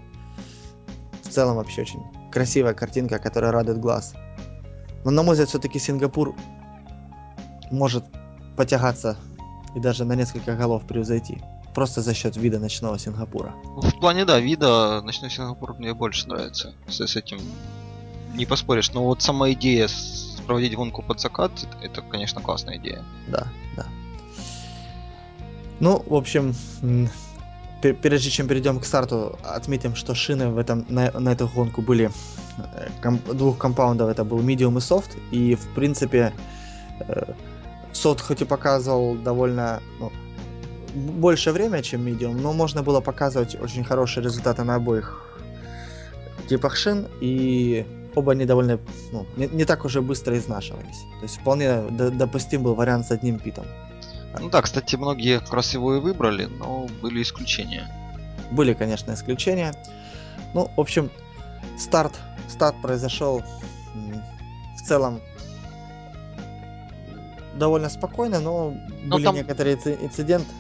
[1.22, 4.14] В целом вообще очень красивая картинка, которая радует глаз.
[5.05, 6.35] Но на мой взгляд, все-таки Сингапур
[7.70, 8.05] может
[8.57, 9.16] потягаться
[9.74, 11.42] и даже на несколько голов превзойти.
[11.74, 13.53] Просто за счет вида ночного Сингапура.
[13.64, 16.72] Ну, в плане, да, вида ночной Сингапур мне больше нравится.
[16.87, 17.40] С, с этим
[18.35, 18.92] не поспоришь.
[18.92, 21.50] Но вот сама идея с проводить гонку под закат,
[21.83, 23.02] это, конечно, классная идея.
[23.28, 23.87] Да, да.
[25.80, 26.54] Ну, в общем,
[27.80, 32.11] прежде чем перейдем к старту, отметим, что шины в этом, на, на эту гонку были
[32.57, 36.33] э, комп, двух компаундов, это был Medium и Soft, и в принципе
[37.00, 37.33] э,
[37.92, 40.11] Soft хоть и показывал довольно ну,
[40.94, 45.20] больше время, чем Medium, но можно было показывать очень хорошие результаты на обоих
[46.48, 48.79] типах шин, и оба они довольно,
[49.12, 51.00] ну, не, не так уже быстро изнашивались.
[51.18, 53.64] То есть вполне допустим был вариант с одним питом.
[54.40, 57.88] Ну да, кстати, многие как раз его и выбрали, но были исключения.
[58.50, 59.74] Были, конечно, исключения.
[60.55, 61.11] Ну, в общем,
[61.79, 62.12] старт,
[62.48, 63.42] старт произошел
[64.77, 65.20] в целом
[67.55, 68.74] довольно спокойно, но,
[69.05, 69.35] но были там...
[69.37, 70.50] некоторые инциденты.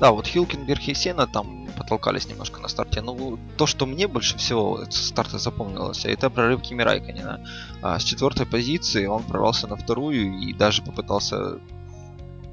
[0.00, 3.00] Да, вот Хилкенберг и Сена там потолкались немножко на старте.
[3.00, 7.44] Но то, что мне больше всего с старта запомнилось, это прорыв Кими Райконина.
[7.82, 11.58] А с четвертой позиции он прорвался на вторую и даже попытался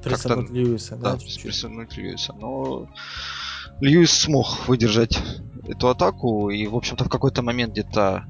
[0.04, 1.14] Прессануть Льюиса, да?
[1.14, 1.18] Да,
[1.96, 2.34] Льюиса.
[2.34, 2.90] Но
[3.80, 5.20] Льюис смог выдержать
[5.68, 8.26] эту атаку, и, в общем-то, в какой-то момент где-то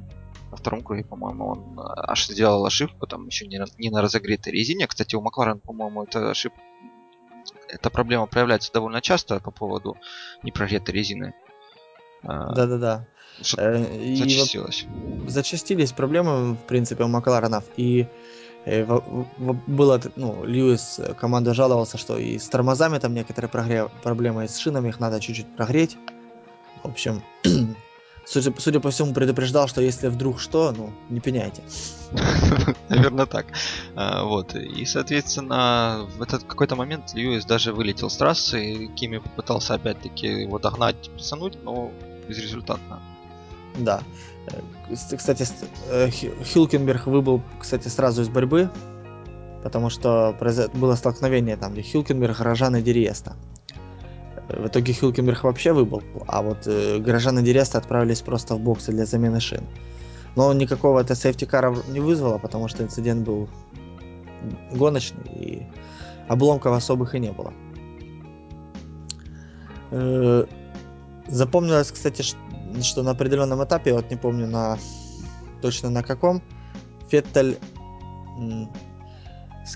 [0.51, 4.85] на втором круге, по-моему, он аж сделал ошибку, там еще не, не на разогретой резине.
[4.85, 6.59] Кстати, у Макларен, по-моему, эта ошибка
[7.71, 9.97] эта проблема проявляется довольно часто по поводу
[10.43, 11.33] непрогретой резины.
[12.23, 13.05] А, Да-да-да.
[13.57, 14.85] Э, зачастилось.
[15.27, 17.63] Зачастились проблемы, в принципе, у Макларенов.
[17.77, 18.07] И
[18.65, 23.89] э, было, ну, Льюис, э, команда жаловался, что и с тормозами там некоторые прогре...
[24.03, 25.97] проблемы, и с шинами их надо чуть-чуть прогреть.
[26.83, 27.23] В общем,
[28.25, 31.61] судя, судя по всему, предупреждал, что если вдруг что, ну, не пеняйте.
[32.89, 33.47] Наверное, так.
[33.95, 34.55] А, вот.
[34.55, 40.27] И, соответственно, в этот какой-то момент Льюис даже вылетел с трассы, и Кими попытался опять-таки
[40.27, 41.91] его догнать, писануть, но
[42.27, 42.99] безрезультатно.
[43.77, 44.01] Да.
[44.47, 45.45] Э, кстати,
[45.89, 48.69] э, Хилкенберг выбыл, кстати, сразу из борьбы,
[49.63, 50.35] потому что
[50.73, 53.35] было столкновение там, где Хилкенберг, Рожан и Дириеста.
[54.57, 58.91] В итоге Хилкенберг вообще выбыл, а вот э, Горожан и Диреста отправились просто в боксы
[58.91, 59.63] для замены шин.
[60.35, 63.49] Но никакого это сейфтикара не вызвало, потому что инцидент был
[64.71, 65.67] гоночный, и
[66.27, 67.53] обломков особых и не было.
[69.91, 70.45] Э,
[71.27, 72.23] запомнилось, кстати,
[72.81, 74.77] что на определенном этапе, вот не помню на
[75.61, 76.41] точно на каком,
[77.09, 77.57] Феттель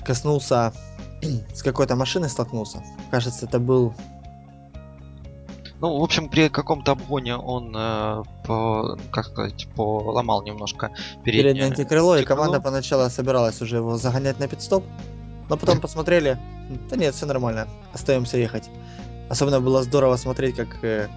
[0.06, 0.74] коснулся
[1.54, 2.84] с какой-то машиной столкнулся.
[3.12, 3.94] Кажется, это был
[5.82, 10.92] ну, в общем, при каком-то обгоне он, э, по, как сказать, поломал немножко
[11.24, 14.84] переднее, переднее антикрыло, и команда поначалу собиралась уже его загонять на пидстоп,
[15.50, 16.40] но потом посмотрели,
[16.90, 18.70] да нет, все нормально, остаемся ехать.
[19.30, 21.10] Особенно было здорово смотреть, как э,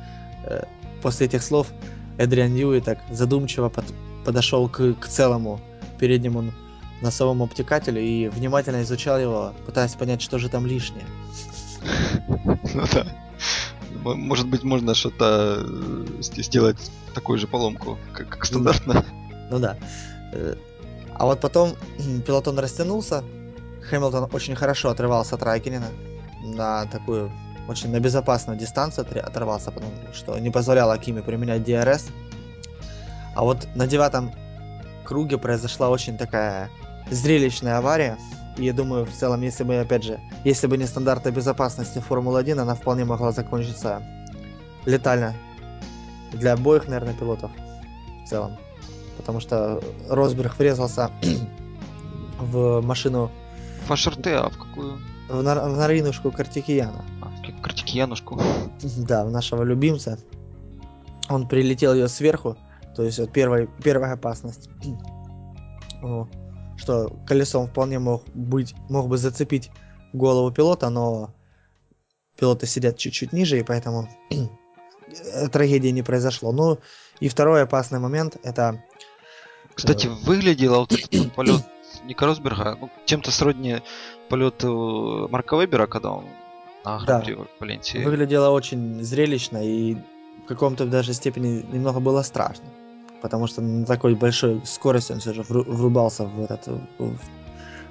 [0.45, 0.65] э,
[1.03, 1.69] после этих слов
[2.17, 3.85] Эдриан Ньюи так задумчиво под,
[4.25, 5.61] подошел к, к целому
[5.99, 6.53] переднему
[7.01, 11.07] носовому обтекателю и внимательно изучал его, пытаясь понять, что же там лишнее.
[12.75, 13.07] Ну да.
[14.03, 16.79] Может быть, можно что-то э, сделать
[17.15, 19.05] такую же поломку, как, как стандартно.
[19.51, 19.77] Ну да.
[20.33, 20.57] Э,
[21.15, 21.75] а вот потом
[22.27, 23.25] пилотон растянулся.
[23.91, 25.89] Хэмилтон очень хорошо отрывался от Райкинина
[26.43, 27.33] на такую
[27.69, 32.11] очень на безопасную дистанцию оторвался, потому что не позволяло Акиме применять DRS.
[33.35, 34.33] А вот на девятом
[35.05, 36.71] круге произошла очень такая
[37.11, 38.17] зрелищная авария.
[38.59, 42.61] И я думаю, в целом, если бы, опять же, если бы не стандарты безопасности Формулы-1,
[42.61, 44.03] она вполне могла закончиться
[44.85, 45.35] летально.
[46.33, 47.51] Для обоих, наверное, пилотов
[48.25, 48.57] в целом.
[49.17, 51.11] Потому что Росберг врезался
[52.39, 53.31] в машину...
[53.87, 54.99] В HRT, а в какую?
[55.29, 57.05] В, нар- в Наринушку Картикияна.
[57.23, 58.41] А, Картикьянушку.
[58.97, 60.19] Да, в нашего любимца.
[61.29, 62.57] Он прилетел ее сверху,
[62.97, 64.69] то есть вот первая, первая опасность.
[66.01, 66.29] Ну,
[66.79, 69.71] что колесом вполне мог быть, мог бы зацепить
[70.13, 71.35] голову пилота, но
[72.39, 74.09] пилоты сидят чуть-чуть ниже, и поэтому
[75.53, 76.53] трагедии не произошло.
[76.53, 76.79] Ну
[77.21, 78.83] и второй опасный момент это...
[79.75, 81.63] Кстати, э, выглядело вот этот полет
[82.05, 83.83] Ника Росберга ну, чем-то сродни
[84.29, 86.25] полету Марка Вебера, когда он
[86.85, 87.25] на да.
[87.61, 87.99] Валенсии.
[87.99, 89.97] Выглядело очень зрелищно и
[90.45, 92.65] в каком-то даже степени немного было страшно.
[93.23, 96.67] Потому что на такой большой скорости он все же врубался в этот
[96.99, 97.17] в,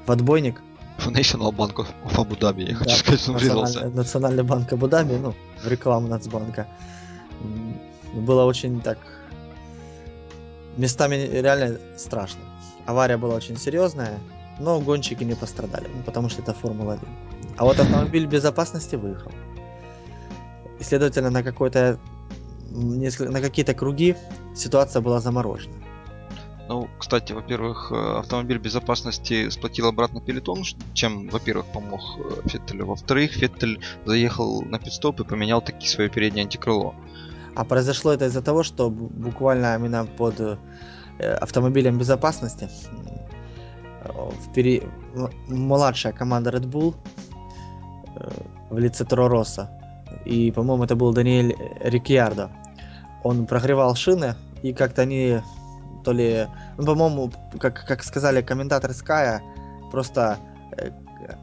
[0.06, 0.62] в отбойник.
[0.98, 3.90] В National Bank of Abu Dhabi, я да, хочу сказать, он врезался.
[3.90, 6.66] Национальный банк Абу Даби, ну, в рекламу Нацбанка.
[8.14, 8.98] Было очень так...
[10.78, 12.42] Местами реально страшно.
[12.86, 14.18] Авария была очень серьезная,
[14.60, 17.08] но гонщики не пострадали, ну, потому что это Формула-1.
[17.58, 19.32] А вот автомобиль безопасности выехал.
[20.80, 22.00] И, следовательно, на какой-то
[22.72, 24.16] на какие-то круги
[24.56, 25.76] ситуация была заморожена.
[26.68, 32.88] Ну, кстати, во-первых, э, автомобиль безопасности сплотил обратно пелетон, чем, во-первых, помог э, Феттелю.
[32.88, 36.94] Во-вторых, Феттель заехал на пидстоп и поменял таки свое переднее антикрыло.
[37.56, 40.58] А произошло это из-за того, что буквально именно под э,
[41.20, 42.70] автомобилем безопасности
[44.52, 44.84] впери...
[45.48, 46.96] младшая команда Red Bull
[48.70, 49.70] в лице Торо Росса,
[50.26, 52.52] и, по-моему, это был Даниэль Рикьярдо,
[53.24, 55.42] он прогревал шины, и как-то они
[56.04, 59.42] то ли, ну, по-моему, как, как сказали комментаторы Ская,
[59.92, 60.40] просто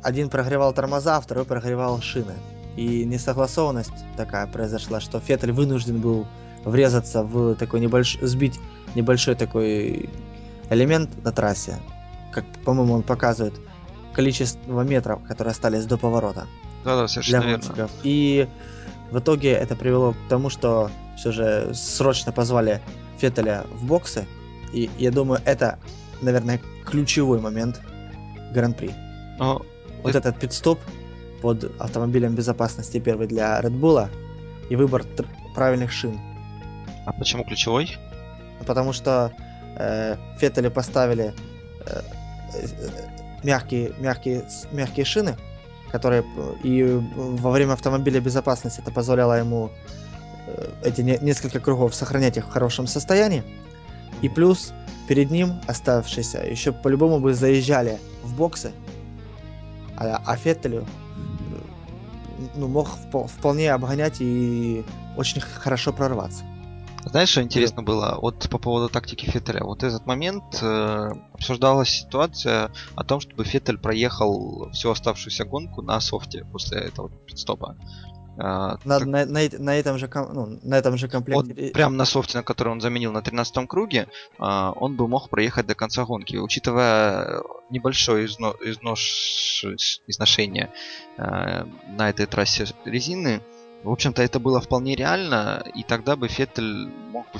[0.02, 2.34] один прогревал тормоза, второй прогревал шины.
[2.76, 6.26] И несогласованность такая произошла, что Феттель вынужден был
[6.64, 8.58] врезаться в такой небольшой, сбить
[8.94, 10.08] небольшой такой
[10.70, 11.76] элемент на трассе.
[12.32, 13.54] Как, по-моему, он показывает
[14.12, 16.46] количество метров, которые остались до поворота.
[16.84, 17.88] Да, да, совершенно верно.
[18.02, 18.48] И
[19.10, 22.80] в итоге это привело к тому, что все же срочно позвали
[23.18, 24.26] Феттеля в боксы.
[24.72, 25.78] И я думаю, это,
[26.20, 27.80] наверное, ключевой момент
[28.52, 28.90] Гран-при.
[29.38, 29.62] Но...
[30.02, 30.78] Вот этот пит-стоп
[31.40, 34.08] под автомобилем безопасности первый для Red Bull
[34.68, 35.04] и выбор
[35.54, 36.20] правильных шин.
[37.06, 37.96] А почему ключевой?
[38.66, 39.32] Потому что
[39.76, 41.32] э, Феттеле поставили
[41.86, 42.00] э,
[42.54, 42.66] э,
[43.42, 45.36] мягкие, мягкие, мягкие шины,
[45.94, 46.24] которые
[46.64, 46.82] и
[47.14, 49.70] во время автомобиля безопасности это позволяло ему
[50.48, 53.44] э, эти не, несколько кругов сохранять их в хорошем состоянии.
[54.20, 54.72] И плюс
[55.06, 58.72] перед ним оставшиеся еще по-любому бы заезжали в боксы,
[59.96, 60.84] а, а Феттелю
[62.56, 62.88] ну, мог
[63.28, 64.84] вполне обгонять и
[65.16, 66.42] очень хорошо прорваться.
[67.06, 68.18] Знаешь, что интересно было?
[68.20, 69.62] Вот по поводу тактики Феттеля.
[69.62, 76.00] Вот этот момент э, обсуждалась ситуация о том, чтобы Феттель проехал всю оставшуюся гонку на
[76.00, 77.76] софте после этого пидстопа.
[78.36, 79.06] А, на, так...
[79.06, 81.54] на, на, на, этом же, ну, на этом же комплекте.
[81.54, 85.28] Вот прям на софте, на который он заменил на 13 круге, а, он бы мог
[85.28, 86.36] проехать до конца гонки.
[86.36, 89.64] Учитывая небольшое изно, изнош,
[90.06, 90.70] изношение
[91.16, 93.40] а, на этой трассе резины,
[93.84, 97.38] в общем-то, это было вполне реально, и тогда бы Феттель мог бы,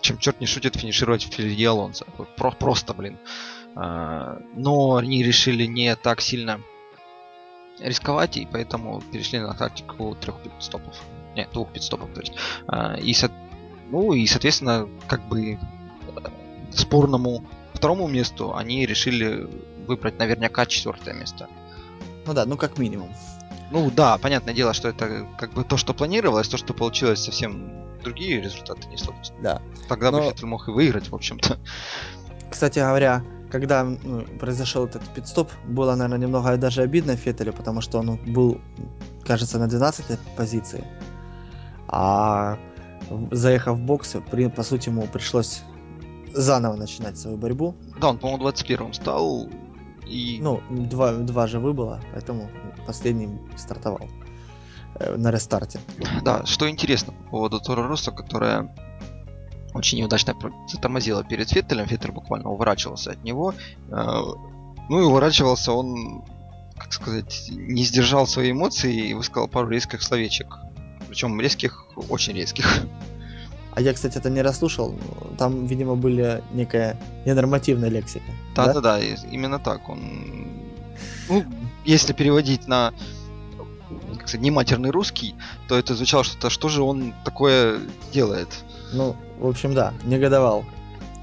[0.00, 2.06] чем черт не шутит, финишировать впереди Алонса.
[2.36, 3.18] Про просто, блин.
[3.74, 6.60] Но они решили не так сильно
[7.80, 10.96] рисковать, и поэтому перешли на тактику трех пидстопов.
[11.34, 12.32] Нет, двух пидстопов, то есть.
[12.66, 13.14] А, и,
[13.90, 15.58] ну, и, соответственно, как бы э,
[16.72, 17.44] спорному
[17.74, 19.48] второму месту они решили
[19.86, 21.48] выбрать наверняка четвертое место.
[22.26, 23.14] Ну да, ну как минимум.
[23.70, 27.70] Ну да, понятное дело, что это как бы то, что планировалось, то, что получилось, совсем
[28.02, 29.14] другие результаты несло.
[29.42, 29.60] Да.
[29.88, 30.18] Тогда Но...
[30.18, 31.58] бы Феттель мог и выиграть, в общем-то.
[32.50, 37.98] Кстати говоря, когда ну, произошел этот пидстоп, было, наверное, немного даже обидно Феттелю, потому что
[37.98, 38.60] он был,
[39.26, 40.84] кажется, на 12 позиции.
[41.88, 42.58] А
[43.30, 45.62] заехав в боксы, при, по сути, ему пришлось
[46.34, 47.74] заново начинать свою борьбу.
[48.00, 49.48] Да, он, по-моему, 21-м стал.
[50.06, 50.38] И...
[50.40, 52.50] Ну, два, два же выбыло, поэтому
[52.88, 54.08] последним стартовал
[54.98, 55.78] э, на рестарте.
[56.24, 58.74] Да, что интересно по поводу Тора Росса, которая
[59.74, 60.34] очень неудачно
[60.72, 61.86] затормозила перед Феттелем.
[61.86, 63.54] Феттель буквально уворачивался от него.
[63.90, 64.22] Э,
[64.88, 66.24] ну и уворачивался он,
[66.78, 70.46] как сказать, не сдержал свои эмоции и высказал пару резких словечек.
[71.08, 72.82] Причем резких, очень резких.
[73.74, 74.94] А я, кстати, это не расслушал.
[75.36, 76.96] Там, видимо, были некая
[77.26, 78.32] ненормативная лексика.
[78.56, 79.88] Да, да, да, именно так.
[79.88, 80.00] Он,
[81.28, 81.44] ну,
[81.84, 82.92] если переводить на
[84.18, 85.34] как сказать, не матерный русский,
[85.68, 87.80] то это звучало что-то, что же он такое
[88.12, 88.48] делает.
[88.92, 90.64] Ну, в общем, да, негодовал.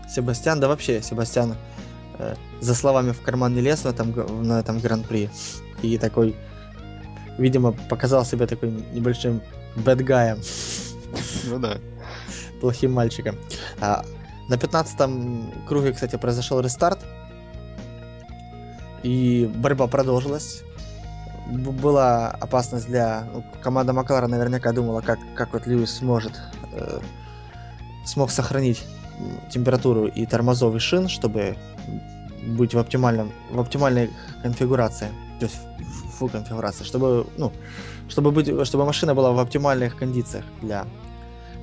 [0.10, 1.56] Себастьян, да вообще, Себастьян
[2.18, 4.14] э, за словами в карман не лез в этом,
[4.48, 5.30] на этом гран-при.
[5.84, 6.36] И такой
[7.38, 9.42] видимо, показал себя такой небольшим
[9.76, 10.40] бэдгаем.
[11.46, 11.78] Ну да.
[12.62, 13.38] Плохим мальчиком.
[13.80, 14.06] А,
[14.50, 17.00] на 15 круге, кстати, произошел рестарт.
[19.06, 20.64] И борьба продолжилась.
[21.48, 23.28] Была опасность для...
[23.32, 26.34] Ну, команда Маклара наверняка думала, как, как вот Льюис сможет...
[26.74, 27.00] Э,
[28.04, 28.84] смог сохранить
[29.52, 31.56] температуру и тормозов шин, чтобы
[32.48, 34.10] быть в оптимальном в оптимальной
[34.42, 35.58] конфигурации, то есть
[36.18, 37.52] фу конфигурации, чтобы ну
[38.10, 40.86] чтобы быть чтобы машина была в оптимальных кондициях для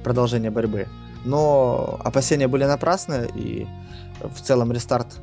[0.03, 0.87] продолжения борьбы.
[1.25, 3.67] Но опасения были напрасны и
[4.21, 5.21] в целом рестарт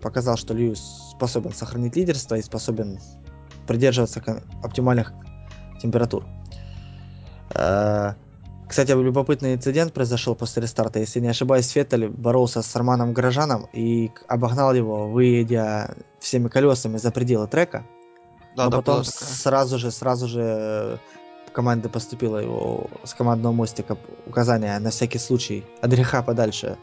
[0.00, 0.80] показал, что Льюис
[1.12, 2.98] способен сохранить лидерство и способен
[3.66, 5.12] придерживаться оптимальных
[5.80, 6.24] температур.
[7.54, 8.14] Э,
[8.68, 10.98] кстати, любопытный инцидент произошел после рестарта.
[10.98, 17.10] Если не ошибаюсь, Феттель боролся с Романом Горожаном и обогнал его, выедя всеми колесами за
[17.10, 17.86] пределы трека.
[18.56, 21.00] Да, Но да, потом сразу же, сразу же
[21.52, 26.76] команды поступило его с командного мостика указание на всякий случай от греха подальше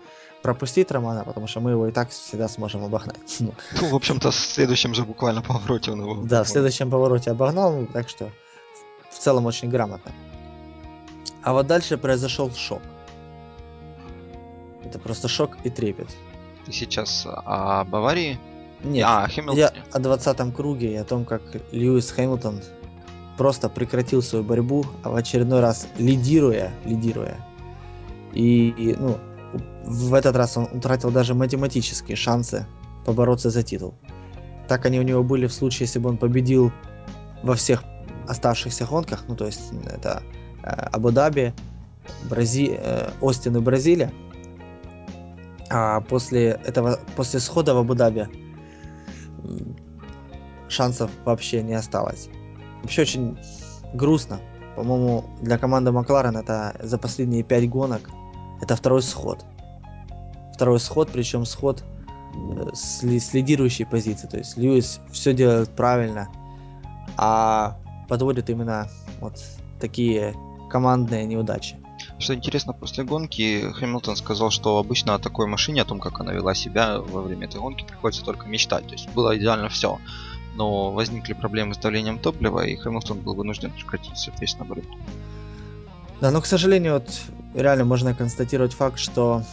[0.46, 3.40] пропустить Романа, потому что мы его и так всегда сможем обогнать.
[3.40, 6.24] Ну, ну в общем-то, в следующем же буквально повороте он его...
[6.24, 8.30] Да, в следующем повороте обогнал, так что
[9.10, 10.12] в целом очень грамотно.
[11.42, 12.82] А вот дальше произошел шок.
[14.84, 16.10] Это просто шок и трепет.
[16.66, 18.38] Ты сейчас о Баварии?
[18.84, 22.62] Нет, а, я о 20 круге и о том, как Льюис Хэмилтон
[23.38, 27.38] просто прекратил свою борьбу, а в очередной раз лидируя, лидируя.
[28.34, 29.18] И, ну,
[29.86, 32.66] в этот раз он утратил даже математические шансы
[33.06, 33.94] побороться за титул.
[34.68, 36.72] Так они у него были в случае, если бы он победил
[37.44, 37.84] во всех
[38.28, 40.24] оставшихся гонках, ну то есть это
[40.66, 41.54] Э, Абу-Даби,
[42.30, 42.78] Брази...
[42.78, 44.12] Э, Остин и Бразилия.
[45.70, 48.28] А после этого, после схода в Абу-Даби
[50.68, 52.30] шансов вообще не осталось.
[52.82, 53.38] Вообще очень
[53.94, 54.40] грустно.
[54.76, 58.10] По-моему, для команды Макларен это за последние пять гонок
[58.62, 59.46] это второй сход.
[60.54, 61.84] Второй сход, причем сход
[62.34, 64.28] э, с, с лидирующей позиции.
[64.28, 66.30] То есть Льюис все делает правильно,
[67.18, 68.88] а подводит именно
[69.20, 69.42] вот
[69.80, 70.34] такие
[70.70, 71.78] командные неудачи.
[72.18, 76.34] Что интересно, после гонки Хэмилтон сказал, что обычно о такой машине, о том, как она
[76.34, 78.88] вела себя во время этой гонки, приходится только мечтать.
[78.88, 80.00] То есть было идеально все.
[80.56, 84.88] Но возникли проблемы с давлением топлива, и Хэмилтон был вынужден прекратить, соответственно, борьбу.
[86.22, 87.10] Да, но, к сожалению, вот
[87.56, 89.44] реально можно констатировать факт, что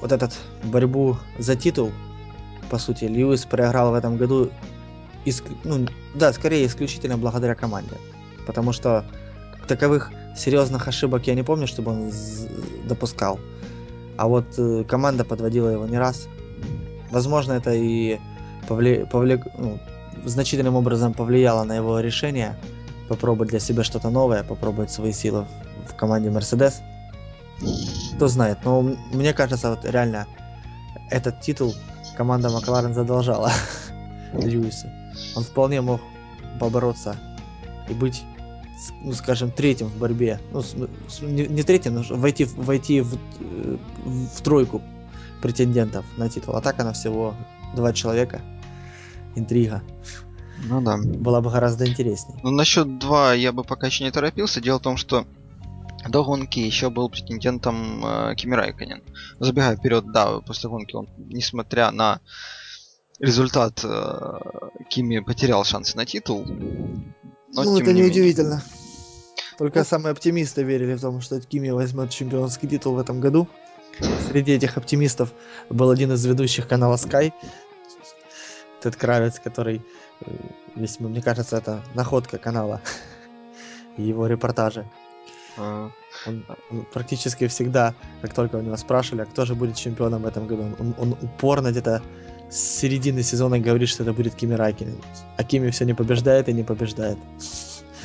[0.00, 0.32] вот этот
[0.64, 1.92] борьбу за титул,
[2.70, 4.50] по сути, Льюис проиграл в этом году,
[5.24, 5.44] иск...
[5.64, 7.96] ну, да, скорее исключительно благодаря команде.
[8.46, 9.04] Потому что
[9.68, 12.12] таковых серьезных ошибок я не помню, чтобы он
[12.88, 13.38] допускал.
[14.16, 16.28] А вот э, команда подводила его не раз.
[17.10, 18.18] Возможно, это и
[18.68, 19.04] повли...
[19.10, 19.42] Повли...
[19.58, 19.78] Ну,
[20.24, 22.56] значительным образом повлияло на его решение
[23.08, 25.46] попробовать для себя что-то новое, попробовать свои силы
[25.88, 26.74] в команде Mercedes.
[28.16, 30.26] Кто знает, но мне кажется, вот реально
[31.10, 31.74] этот титул
[32.16, 33.52] команда Макларен задолжала
[34.32, 34.88] Льюису.
[35.36, 36.00] Он вполне мог
[36.58, 37.16] побороться
[37.88, 38.22] и быть
[39.02, 40.40] ну, скажем, третьим в борьбе.
[40.52, 40.62] Ну,
[41.22, 44.82] не, не третьим, но войти, войти в, э, в тройку
[45.42, 46.56] претендентов на титул.
[46.56, 47.34] А так она всего
[47.74, 48.40] два человека.
[49.36, 49.82] Интрига.
[50.64, 50.96] Ну да.
[50.96, 52.38] Была бы гораздо интереснее.
[52.42, 54.60] Ну, насчет два я бы пока еще не торопился.
[54.60, 55.26] Дело в том, что
[56.10, 59.02] до гонки еще был претендентом э, Кими Райконен.
[59.38, 62.20] Забегая вперед, да, после гонки он, несмотря на
[63.18, 64.38] результат, э,
[64.88, 66.44] Кими потерял шансы на титул.
[67.52, 68.62] Но, ну, это не удивительно.
[69.58, 73.48] Только самые оптимисты верили в том, что Кими возьмет чемпионский титул в этом году.
[74.28, 75.32] Среди этих оптимистов
[75.68, 77.32] был один из ведущих канала Sky,
[78.80, 79.82] Тед Кравец, который
[80.20, 80.30] э,
[80.74, 82.80] весьма, мне кажется, это находка канала
[83.96, 84.86] его репортажи.
[85.60, 85.90] А.
[86.26, 90.26] Он, он практически всегда, как только у него спрашивали, а кто же будет чемпионом в
[90.26, 92.02] этом году, он, он упорно где-то
[92.50, 94.96] с середины сезона говорит, что это будет Кими Райкин.
[95.36, 97.18] А Кими все не побеждает и не побеждает.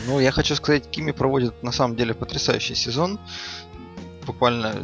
[0.07, 3.19] Ну, я хочу сказать, Кими проводит на самом деле потрясающий сезон.
[4.25, 4.75] Буквально,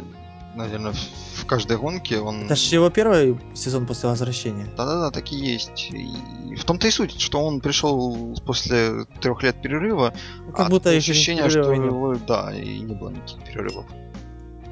[0.54, 0.94] наверное,
[1.42, 2.44] в каждой гонке он...
[2.44, 4.66] Это же его первый сезон после возвращения.
[4.76, 5.90] Да-да-да, так и есть.
[5.90, 10.14] И в том-то и суть, что он пришел после трех лет перерыва.
[10.46, 13.86] Ну, как а будто ощущение, что у него, да, и не было никаких перерывов.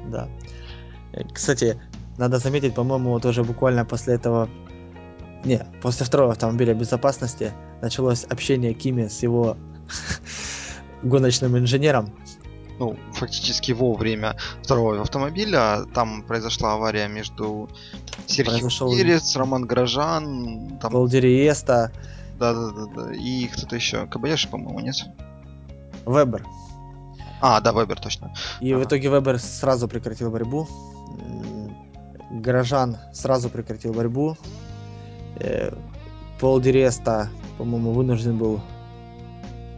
[0.07, 0.27] Да.
[1.33, 1.81] Кстати,
[2.17, 4.49] надо заметить, по-моему, тоже буквально после этого
[5.43, 7.51] не, после второго автомобиля безопасности
[7.81, 9.57] началось общение Кими с его
[11.03, 12.13] гоночным инженером.
[12.81, 17.69] Ну, фактически во время второго автомобиля там произошла авария между
[18.25, 18.91] Серхио Произошел...
[18.97, 20.91] Перец, Роман Грожан, там...
[20.91, 21.91] Волдериеста,
[22.39, 23.13] Да, да, да, да.
[23.13, 24.07] И кто-то еще.
[24.07, 24.95] Кабаяши, по-моему, нет?
[26.07, 26.43] Вебер.
[27.39, 28.33] А, да, Вебер, точно.
[28.61, 28.81] И ага.
[28.81, 30.67] в итоге Вебер сразу прекратил борьбу.
[32.31, 34.37] Горожан сразу прекратил борьбу.
[35.35, 35.71] Э,
[36.39, 37.29] Пол Диреста,
[37.59, 38.59] по-моему, вынужден был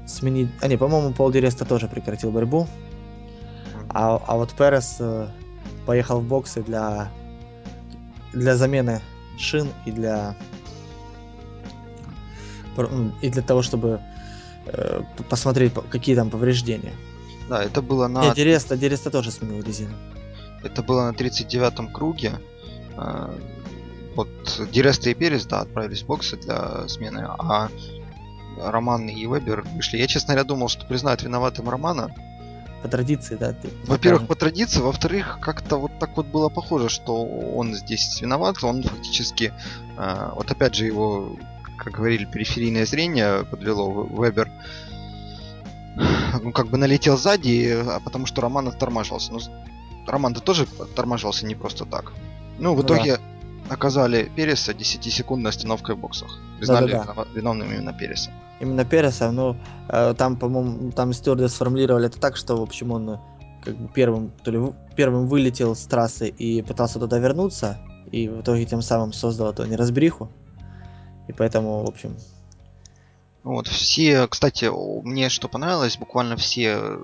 [0.07, 0.49] сменить...
[0.61, 2.65] А не, по-моему, Пол Диреста тоже прекратил борьбу.
[3.93, 5.27] А, а вот Перес э,
[5.85, 7.11] поехал в боксы для,
[8.33, 9.01] для замены
[9.37, 10.35] шин и для
[13.21, 14.01] и для того, чтобы
[14.65, 16.93] э, посмотреть, какие там повреждения.
[17.47, 18.23] Да, это было на...
[18.23, 19.95] Нет, Диреста, Диреста тоже сменил резину.
[20.63, 22.39] Это было на 39-м круге.
[22.97, 23.37] Э,
[24.15, 24.27] вот
[24.71, 27.69] Диреста и Перес, да, отправились в боксы для смены, а
[28.57, 29.97] Роман и Вебер вышли.
[29.97, 32.09] Я, честно говоря, думал, что признают виноватым Романа,
[32.83, 33.53] по традиции, да?
[33.53, 38.63] Ты, Во-первых, по традиции, во-вторых, как-то вот так вот было похоже, что он здесь виноват,
[38.63, 39.53] он фактически,
[39.97, 41.37] э, вот опять же его,
[41.77, 44.51] как говорили, периферийное зрение подвело Вебер,
[46.41, 49.31] ну, как бы налетел сзади, а потому что Роман оттормаживался.
[49.31, 49.39] Ну,
[50.05, 52.11] Роман-то тоже оттормаживался не просто так.
[52.59, 53.23] Ну, в ну, итоге да.
[53.69, 56.29] Оказали Переса 10-секундной остановкой в боксах.
[56.57, 57.25] Признали да, да, да.
[57.33, 58.31] виновным именно Переса
[58.63, 59.55] именно Переса, ну,
[59.89, 63.17] э, там, по-моему, там стюарды сформулировали это так, что, в общем, он э,
[63.63, 64.59] как бы первым, то ли
[64.95, 67.77] первым вылетел с трассы и пытался туда вернуться,
[68.11, 70.29] и в итоге тем самым создал эту неразбриху.
[71.27, 72.17] И поэтому, в общем...
[73.43, 74.69] Вот, все, кстати,
[75.05, 76.97] мне что понравилось, буквально все,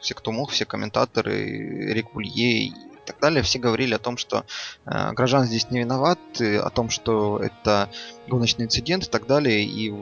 [0.00, 2.72] все, кто мог, все комментаторы, Рик Булье и
[3.12, 4.44] так далее, все говорили о том, что
[4.86, 7.88] э, Грожан здесь не виноват, о том, что это
[8.28, 9.92] гоночный инцидент и так далее, и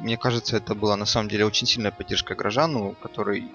[0.00, 3.48] мне кажется, это была на самом деле очень сильная поддержка Грожану, который...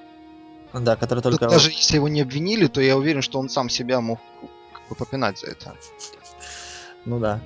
[0.74, 1.48] Да, который только...
[1.48, 4.20] Даже если его не обвинили, то я уверен, что он сам себя мог
[4.74, 5.76] как бы попинать за это.
[7.06, 7.40] Ну да.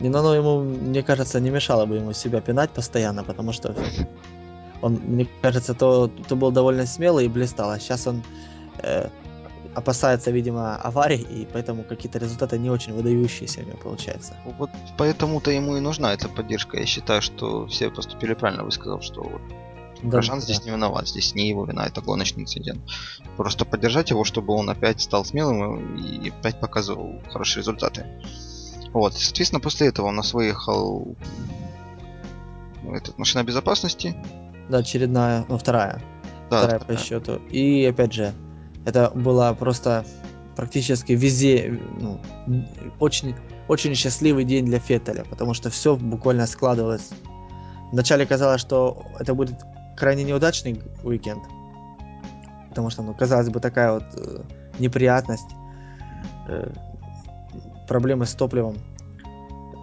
[0.00, 3.76] Не, но ну, ему, мне кажется, не мешало бы ему себя пинать постоянно, потому что
[4.80, 8.22] он, мне кажется, то, то был довольно смелый и блистал, а сейчас он
[8.78, 9.08] э,
[9.74, 14.36] опасается, видимо, аварий, и поэтому какие-то результаты не очень выдающиеся у него получаются.
[14.58, 16.78] Вот поэтому-то ему и нужна эта поддержка.
[16.78, 19.40] Я считаю, что все поступили правильно, высказав, что вот
[20.02, 20.44] да, Грожан да.
[20.44, 22.82] здесь не виноват, здесь не его вина, это гоночный инцидент.
[23.36, 28.06] Просто поддержать его, чтобы он опять стал смелым и опять показывал хорошие результаты.
[28.92, 31.16] Вот, соответственно, после этого у нас выехал
[32.84, 34.16] этот, машина безопасности.
[34.68, 36.02] Да, очередная, ну вторая.
[36.50, 37.36] Да, вторая, вторая по счету.
[37.50, 38.34] И опять же,
[38.84, 40.04] это было просто
[40.56, 42.20] практически везде ну,
[43.00, 43.34] очень,
[43.68, 47.10] очень счастливый день для Феттеля, потому что все буквально складывалось.
[47.90, 49.56] Вначале казалось, что это будет
[49.96, 51.42] крайне неудачный уикенд,
[52.68, 54.42] потому что, ну, казалось бы, такая вот э,
[54.78, 55.48] неприятность,
[56.48, 56.70] э,
[57.86, 58.76] проблемы с топливом,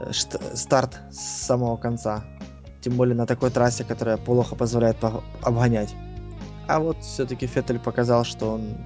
[0.02, 0.12] э,
[0.56, 2.24] старт с самого конца,
[2.82, 4.97] тем более на такой трассе, которая плохо позволяет
[5.43, 5.93] обгонять.
[6.70, 8.78] А вот все-таки Феттель показал, что он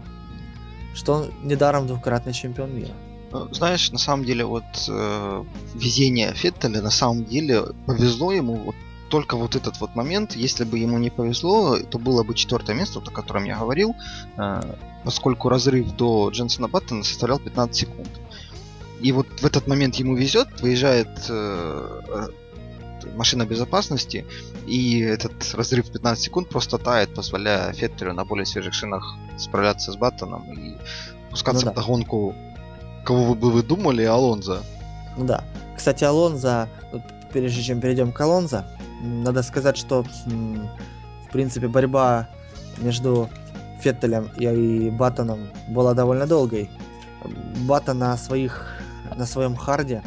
[0.95, 2.93] что он недаром двукратный чемпион мира.
[3.31, 8.75] Ну, знаешь, на самом деле, вот э, везение Феттеля, на самом деле, повезло ему вот
[9.09, 12.99] только вот этот вот момент, если бы ему не повезло, то было бы четвертое место,
[12.99, 13.95] вот о котором я говорил,
[14.37, 14.61] э,
[15.03, 18.09] поскольку разрыв до Дженсона Баттона составлял 15 секунд.
[19.01, 22.27] И вот в этот момент ему везет, выезжает э,
[23.15, 24.25] машина безопасности,
[24.67, 29.95] и этот разрыв 15 секунд просто тает, позволяя Феттеру на более свежих шинах справляться с
[29.95, 30.77] Баттоном и
[31.29, 32.35] пускаться ну, в догонку,
[33.05, 34.63] кого вы бы вы думали, Алонза.
[35.17, 35.43] Ну да.
[35.75, 36.69] Кстати, Алонза,
[37.31, 38.65] прежде чем перейдем к Алонзо,
[39.01, 42.29] надо сказать, что в принципе борьба
[42.77, 43.29] между
[43.81, 46.69] Феттелем и Баттоном была довольно долгой.
[47.67, 48.81] Баттон на своих
[49.15, 50.03] на своем харде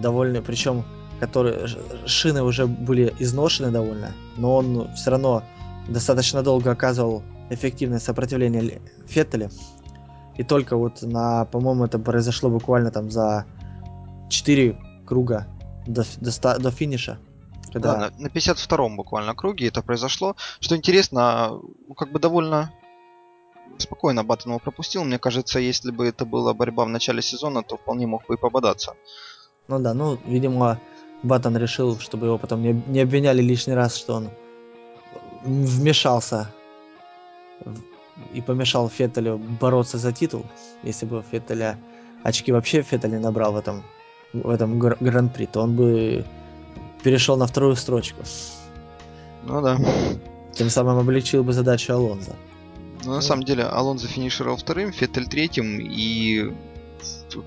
[0.00, 0.84] довольно, причем
[1.20, 1.66] которые
[2.06, 5.42] шины уже были изношены довольно, но он все равно
[5.88, 9.50] достаточно долго оказывал эффективное сопротивление Феттеле.
[10.36, 13.44] И только вот на, по-моему, это произошло буквально там за
[14.28, 15.46] 4 круга
[15.86, 17.18] до, до, до финиша.
[17.72, 17.94] Когда...
[17.94, 20.36] Да, на, на 52-м буквально круге это произошло.
[20.60, 22.72] Что интересно, ну, как бы довольно
[23.78, 25.04] спокойно Баттон его пропустил.
[25.04, 28.38] Мне кажется, если бы это была борьба в начале сезона, то вполне мог бы и
[28.38, 28.94] пободаться.
[29.68, 30.80] Ну да, ну, видимо,
[31.22, 34.30] Баттон решил, чтобы его потом не, не обвиняли лишний раз, что он
[35.44, 36.50] вмешался
[38.32, 40.46] и помешал Феттелю бороться за титул.
[40.82, 41.78] Если бы Феттеля
[42.22, 43.82] очки вообще Феттель не набрал в этом,
[44.32, 46.24] в этом гран-при, то он бы
[47.02, 48.22] перешел на вторую строчку.
[49.44, 49.78] Ну да.
[50.54, 52.34] Тем самым облегчил бы задачу Алонза.
[53.04, 56.52] Ну, на самом деле, Алонзо финишировал вторым, Феттель третьим, и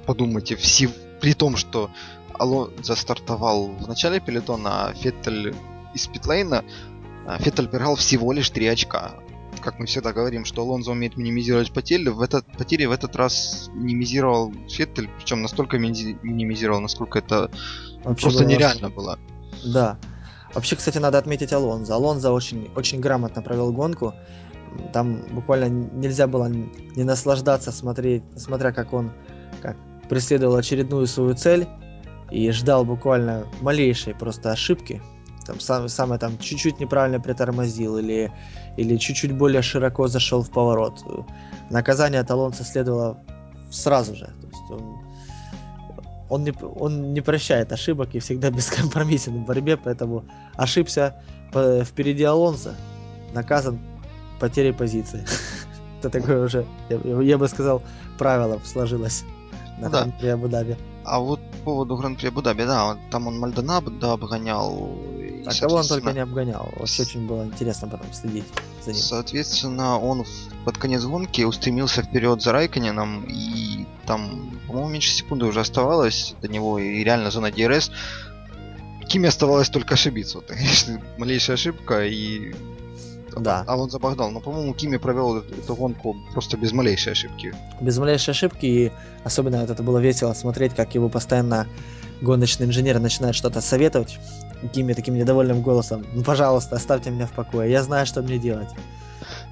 [0.06, 0.90] подумайте, все,
[1.22, 1.90] при том, что
[2.34, 5.56] Алонзо стартовал в начале пелетона, а Феттель
[5.94, 6.66] из питлейна,
[7.28, 9.12] а Феттель проиграл всего лишь 3 очка.
[9.62, 13.70] Как мы всегда говорим, что Алонзо умеет минимизировать потери, в этот, потери в этот раз
[13.74, 17.52] минимизировал Феттель, причем настолько минимизировал, насколько это
[18.04, 19.20] Вообще просто было нереально было.
[19.64, 20.00] Да.
[20.56, 21.94] Вообще, кстати, надо отметить Алонзо.
[21.94, 24.14] Алонзо очень, очень грамотно провел гонку.
[24.94, 29.12] Там буквально нельзя было не наслаждаться, смотреть, смотря как он
[30.12, 31.66] преследовал очередную свою цель
[32.32, 35.02] и ждал буквально малейшей просто ошибки.
[35.46, 38.30] Там сам, самое там чуть-чуть неправильно притормозил или,
[38.76, 41.02] или чуть-чуть более широко зашел в поворот.
[41.70, 43.24] Наказание от Алонса следовало
[43.70, 44.26] сразу же.
[44.26, 45.00] То есть он,
[46.28, 50.26] он, не, он не прощает ошибок и всегда бескомпромиссен в борьбе, поэтому
[50.58, 51.24] ошибся
[51.86, 52.76] впереди Алонса,
[53.34, 53.80] наказан
[54.42, 55.26] потери позиции.
[56.02, 57.82] Это такое уже, я бы сказал,
[58.18, 59.24] правило сложилось
[59.82, 60.04] на да.
[60.04, 60.78] Гран-при Абу-Даби.
[61.04, 64.90] А вот по поводу Гран-при Абу-Даби, да, там он Мальдонадо обгонял.
[65.46, 66.70] А кого он только не обгонял.
[66.78, 68.46] Вообще очень было интересно потом следить
[68.84, 69.02] за ним.
[69.02, 70.24] Соответственно, он
[70.66, 76.48] под конец гонки устремился вперед за Райконеном, и там, по-моему, меньше секунды уже оставалось до
[76.48, 77.92] него, и реально зона ДРС.
[79.08, 80.38] Кими оставалось только ошибиться.
[80.38, 82.54] Вот, конечно, малейшая ошибка, и
[83.38, 83.64] да.
[83.68, 84.32] А он забагдал.
[84.32, 87.54] Но, по-моему, Кими провел эту гонку просто без малейшей ошибки.
[87.80, 88.66] Без малейшей ошибки.
[88.66, 88.92] И
[89.24, 91.68] особенно это было весело смотреть, как его постоянно
[92.22, 94.20] гоночный инженер начинает что-то советовать.
[94.74, 96.06] Кими таким недовольным голосом.
[96.14, 97.72] Ну, пожалуйста, оставьте меня в покое.
[97.72, 98.70] Я знаю, что мне делать.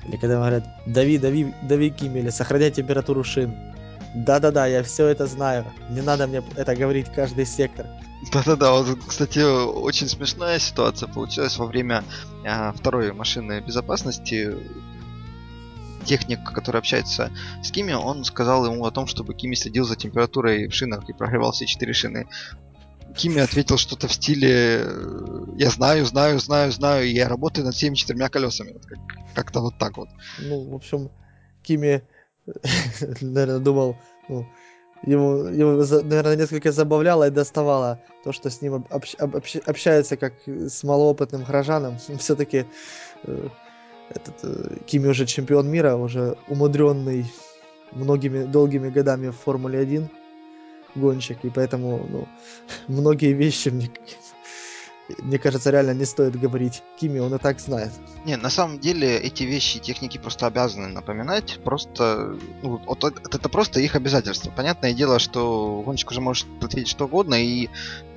[0.08, 3.56] Или когда говорят, дави, дави, дави Кими, или сохраняй температуру шин.
[4.16, 5.66] Да-да-да, я все это знаю.
[5.90, 7.86] Не надо мне это говорить каждый сектор.
[8.32, 12.04] Да-да-да, вот, кстати, очень смешная ситуация получилась во время
[12.46, 14.56] а, второй машины безопасности.
[16.06, 20.68] Техник, который общается с Кими, он сказал ему о том, чтобы Кими следил за температурой
[20.68, 22.28] в шинах и прогревал все четыре шины.
[23.16, 24.86] Кими ответил что-то в стиле
[25.58, 28.74] «Я знаю, знаю, знаю, знаю, я работаю над всеми четырьмя колесами».
[28.74, 29.00] Вот как-
[29.36, 30.10] как-то вот так вот.
[30.40, 31.10] Ну, в общем,
[31.64, 32.02] Кими,
[33.22, 33.98] наверное, думал,
[34.30, 34.48] ну,
[35.04, 40.34] Ему, ему, наверное, несколько забавляло и доставало то, что с ним общ, общ, общается как
[40.46, 41.98] с малоопытным горожаном.
[42.20, 42.66] Все-таки
[43.24, 43.48] э,
[44.10, 47.26] этот э, Кими уже чемпион мира, уже умудренный
[47.92, 50.10] многими долгими годами в Формуле 1
[50.96, 52.28] гонщик, и поэтому ну,
[52.88, 53.90] многие вещи мне
[55.18, 57.92] мне кажется, реально не стоит говорить Кими, он и так знает.
[58.26, 63.50] Не, на самом деле эти вещи техники просто обязаны напоминать, просто ну, вот, это, это
[63.50, 64.52] просто их обязательство.
[64.52, 67.70] Понятное дело, что гонщик уже может ответить что угодно, и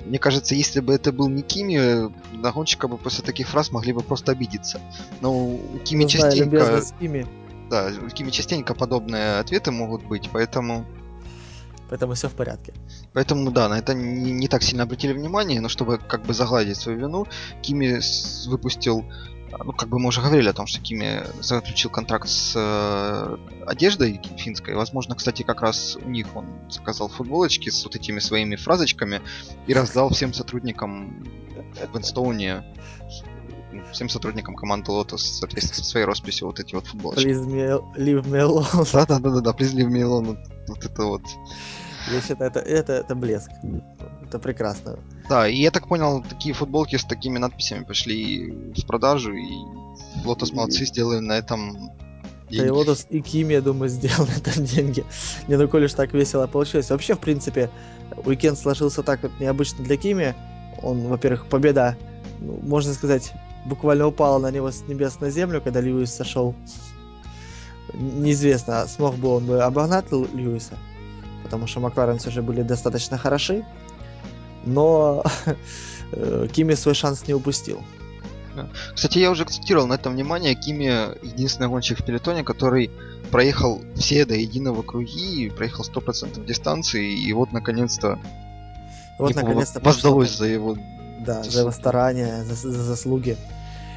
[0.05, 3.93] мне кажется, если бы это был не Кими, на гонщика бы после таких фраз могли
[3.93, 4.79] бы просто обидеться.
[5.21, 6.65] Но у Кими ну, частенько...
[6.65, 7.27] Знаю, Кими.
[7.69, 10.85] Да, у Кими частенько подобные ответы могут быть, поэтому
[11.89, 12.73] Поэтому все в порядке.
[13.13, 16.77] Поэтому, да, на это не, не так сильно обратили внимание, но чтобы как бы загладить
[16.77, 17.27] свою вину,
[17.61, 17.99] Кими
[18.49, 19.05] выпустил
[19.63, 23.37] ну, как бы мы уже говорили о том, что Кими заключил контракт с э,
[23.67, 24.75] одеждой финской.
[24.75, 29.21] Возможно, кстати, как раз у них он заказал футболочки с вот этими своими фразочками
[29.67, 31.23] и раздал всем сотрудникам
[31.91, 32.63] в Инстоуне,
[33.91, 37.27] всем сотрудникам команды Lotus, соответственно, своей росписью вот эти вот футболочки.
[37.27, 38.87] Please me, leave me alone.
[38.91, 40.37] Да-да-да-да, please leave me alone.
[40.67, 41.21] Вот это вот.
[42.11, 43.49] Я считаю, это, это, это блеск.
[44.27, 44.99] Это прекрасно.
[45.29, 49.49] Да, и я так понял, такие футболки с такими надписями пошли в продажу, и
[50.25, 51.91] Lotus молодцы сделали на этом
[52.49, 55.03] да и Lotus и Ким, я думаю, сделал на этом деньги.
[55.47, 56.89] Не, ну коль уж так весело получилось.
[56.91, 57.71] Вообще, в принципе,
[58.25, 60.35] уикенд сложился так вот необычно для Кими.
[60.83, 61.97] Он, во-первых, победа,
[62.39, 63.31] ну, можно сказать,
[63.65, 66.53] буквально упала на него с небес на землю, когда Льюис сошел.
[67.93, 70.77] Неизвестно, смог бы он бы обогнать Льюиса
[71.43, 73.65] потому что Макларен все же были достаточно хороши,
[74.65, 75.23] но
[76.11, 77.81] э, Кими свой шанс не упустил.
[78.93, 80.53] Кстати, я уже акцентировал на этом внимание.
[80.53, 80.85] Кими
[81.25, 82.91] единственный гонщик в пелетоне, который
[83.31, 88.19] проехал все до единого круги, проехал 100% дистанции, и вот наконец-то
[89.17, 90.77] вот наконец-то воздалось за его
[91.19, 93.37] да, за его старания, за, за заслуги.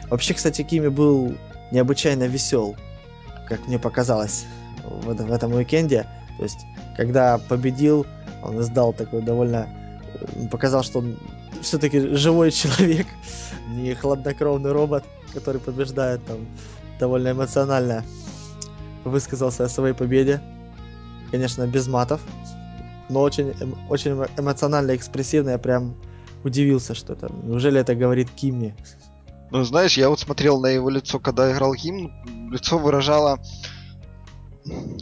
[0.09, 1.35] Вообще, кстати, Кими был
[1.71, 2.77] необычайно весел,
[3.49, 4.45] как мне показалось
[4.85, 6.07] в, в этом уикенде.
[6.39, 6.61] То есть
[6.97, 8.07] когда победил,
[8.43, 9.69] он издал такой довольно...
[10.51, 11.17] Показал, что он
[11.63, 13.07] все-таки живой человек,
[13.69, 16.47] не хладнокровный робот, который побеждает там
[16.99, 18.05] довольно эмоционально
[19.05, 20.41] высказался о своей победе.
[21.31, 22.21] Конечно, без матов,
[23.09, 25.51] но очень, эм, очень эмоционально экспрессивно.
[25.51, 25.95] Я прям
[26.45, 27.31] удивился, что это.
[27.43, 28.75] Неужели это говорит Кимми?
[29.51, 32.11] Ну, знаешь, я вот смотрел на его лицо, когда играл гимн,
[32.51, 33.39] лицо выражало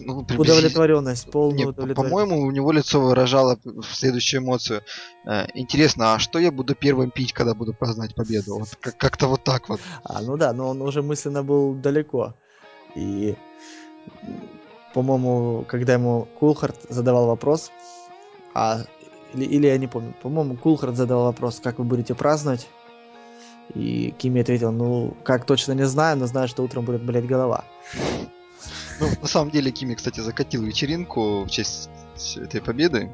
[0.06, 2.10] Ну, удовлетворенность, полную удовлетворенность.
[2.12, 3.58] По-моему, у него лицо выражало
[3.92, 4.82] следующую эмоцию.
[5.26, 8.58] Э, интересно, а что я буду первым пить, когда буду праздновать победу?
[8.58, 9.80] Вот как- как-то вот так вот.
[10.02, 12.34] А, ну да, но он уже мысленно был далеко.
[12.94, 13.34] И,
[14.92, 17.70] по-моему, когда ему Кулхард задавал вопрос,
[18.54, 18.84] а,
[19.32, 22.68] или, или я не помню, по-моему, Кулхард задавал вопрос, как вы будете праздновать,
[23.74, 27.64] и Кими ответил, ну, как точно не знаю, но знаю, что утром будет болеть голова.
[29.00, 31.90] Ну, на самом деле, Кими, кстати, закатил вечеринку в честь
[32.36, 33.10] этой победы.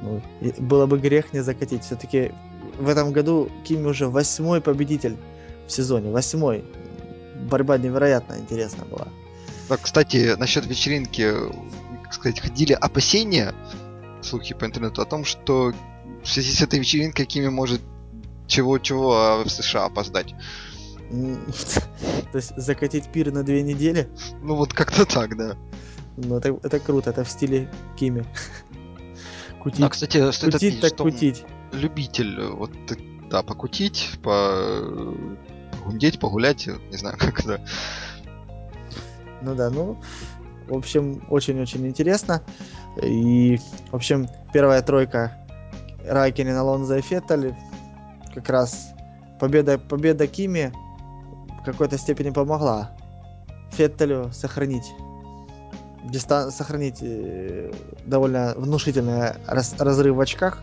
[0.00, 0.22] Ну,
[0.58, 1.84] было бы грех не закатить.
[1.84, 2.32] Все-таки
[2.78, 5.16] в этом году Кими уже восьмой победитель
[5.66, 6.10] в сезоне.
[6.10, 6.64] Восьмой.
[7.50, 9.08] Борьба невероятно интересная была.
[9.68, 11.32] Да, кстати, насчет вечеринки,
[12.04, 13.54] как сказать, ходили опасения,
[14.22, 15.72] слухи по интернету, о том, что
[16.22, 17.80] в связи с этой вечеринкой Кими может
[18.46, 20.34] чего-чего а в США опоздать.
[22.32, 24.08] То есть закатить пир на две недели,
[24.42, 25.56] Ну вот как-то так, да.
[26.16, 28.24] ну это, это круто, это в стиле Кими.
[29.62, 31.44] Кутить, А, кстати, стоит кутить так кутить.
[31.72, 32.72] любитель вот
[33.30, 35.14] да, покутить, по
[35.78, 37.60] погундеть, погулять, не знаю, как это.
[39.42, 40.00] Ну да, ну,
[40.68, 42.42] в общем, очень-очень интересно.
[43.02, 43.58] И,
[43.90, 45.38] в общем, первая тройка
[46.04, 47.54] Райкинен, Алонзо и Феттель
[48.34, 48.90] как раз
[49.40, 50.72] победа, победа Кими
[51.62, 52.90] в какой-то степени помогла
[53.70, 54.92] Феттелю сохранить
[56.04, 57.72] дистан- сохранить э,
[58.04, 60.62] довольно внушительный раз- разрыв в очках.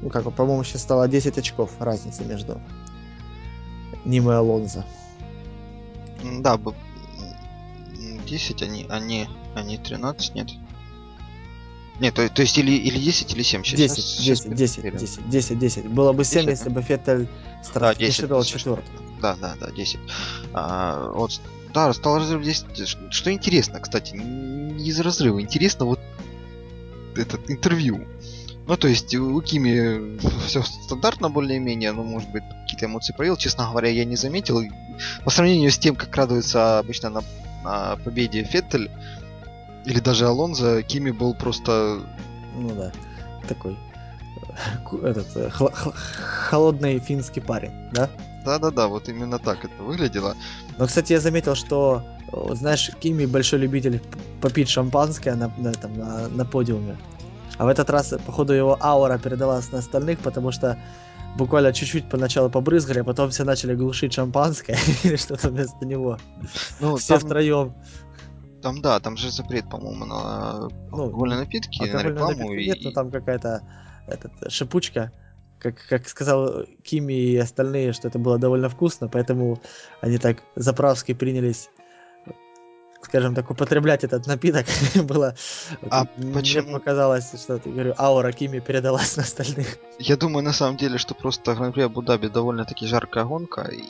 [0.00, 2.60] Ну, как, по-моему, сейчас стало 10 очков разницы между
[4.04, 4.84] ним и Алонзо.
[6.40, 6.72] Да, б-
[7.98, 10.48] м, 10, они, они, они 13, нет?
[12.00, 13.62] Нет, то, то есть или, или 10, или 7.
[13.62, 13.78] 10,
[14.24, 15.86] 10, 10, 10, 10, 10.
[15.86, 17.28] Было бы 7, 10, если бы Феттель
[17.64, 18.94] старт 10, финишировал всё, четвертым.
[19.20, 19.98] Да, да, да, 10.
[20.54, 21.40] А, вот,
[21.74, 22.88] да, стал разрыв 10.
[22.88, 25.98] Ш- Что интересно, кстати, не из разрыва, интересно вот
[27.16, 28.06] этот интервью.
[28.68, 33.36] Ну, то есть у Кими все стандартно более-менее, ну, может быть, какие-то эмоции проявил.
[33.36, 34.60] Честно говоря, я не заметил.
[35.24, 37.22] По сравнению с тем, как радуется обычно на,
[37.64, 38.90] на победе Феттель
[39.84, 42.00] или даже Алонзо, Кими был просто...
[42.56, 42.92] Ну да,
[43.48, 43.76] такой
[45.02, 45.94] этот э, хла- хла-
[46.50, 48.08] холодный финский парень, да?
[48.44, 50.34] Да-да-да, вот именно так это выглядело.
[50.78, 52.02] Но, кстати, я заметил, что,
[52.32, 54.00] э, знаешь, Кими большой любитель
[54.40, 56.96] попить шампанское на, на, этом, на, на подиуме.
[57.58, 60.78] А в этот раз, походу, его аура передалась на остальных, потому что
[61.36, 66.18] буквально чуть-чуть поначалу побрызгали, а потом все начали глушить шампанское или что-то вместо него.
[66.80, 67.74] Ну, Все там, втроем.
[68.62, 72.52] Там, да, там же запрет, по-моему, на Ну, алкогольные напитки, на Алкогольного рекламу.
[72.52, 73.62] напитка И, нет, но там какая-то
[74.06, 75.12] этот, шипучка.
[75.58, 79.60] Как, как сказал Кими и остальные, что это было довольно вкусно, поэтому
[80.00, 81.68] они так заправски принялись,
[83.02, 84.66] скажем так, употреблять этот напиток.
[85.04, 85.34] было
[85.90, 86.72] А мне почему?
[86.74, 89.78] показалось, что ты говорю, аура Кими передалась на остальных.
[89.98, 93.82] Я думаю, на самом деле, что просто Гран-при Абу-Даби довольно-таки жаркая гонка, и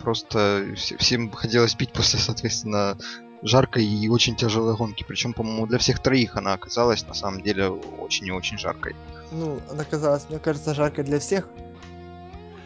[0.00, 0.38] просто
[0.74, 2.96] вс- всем хотелось пить после, соответственно,
[3.42, 5.04] жаркой и очень тяжелой гонки.
[5.06, 8.94] Причем, по-моему, для всех троих она оказалась на самом деле очень и очень жаркой.
[9.30, 11.48] Ну, она казалась, мне кажется, жаркой для всех.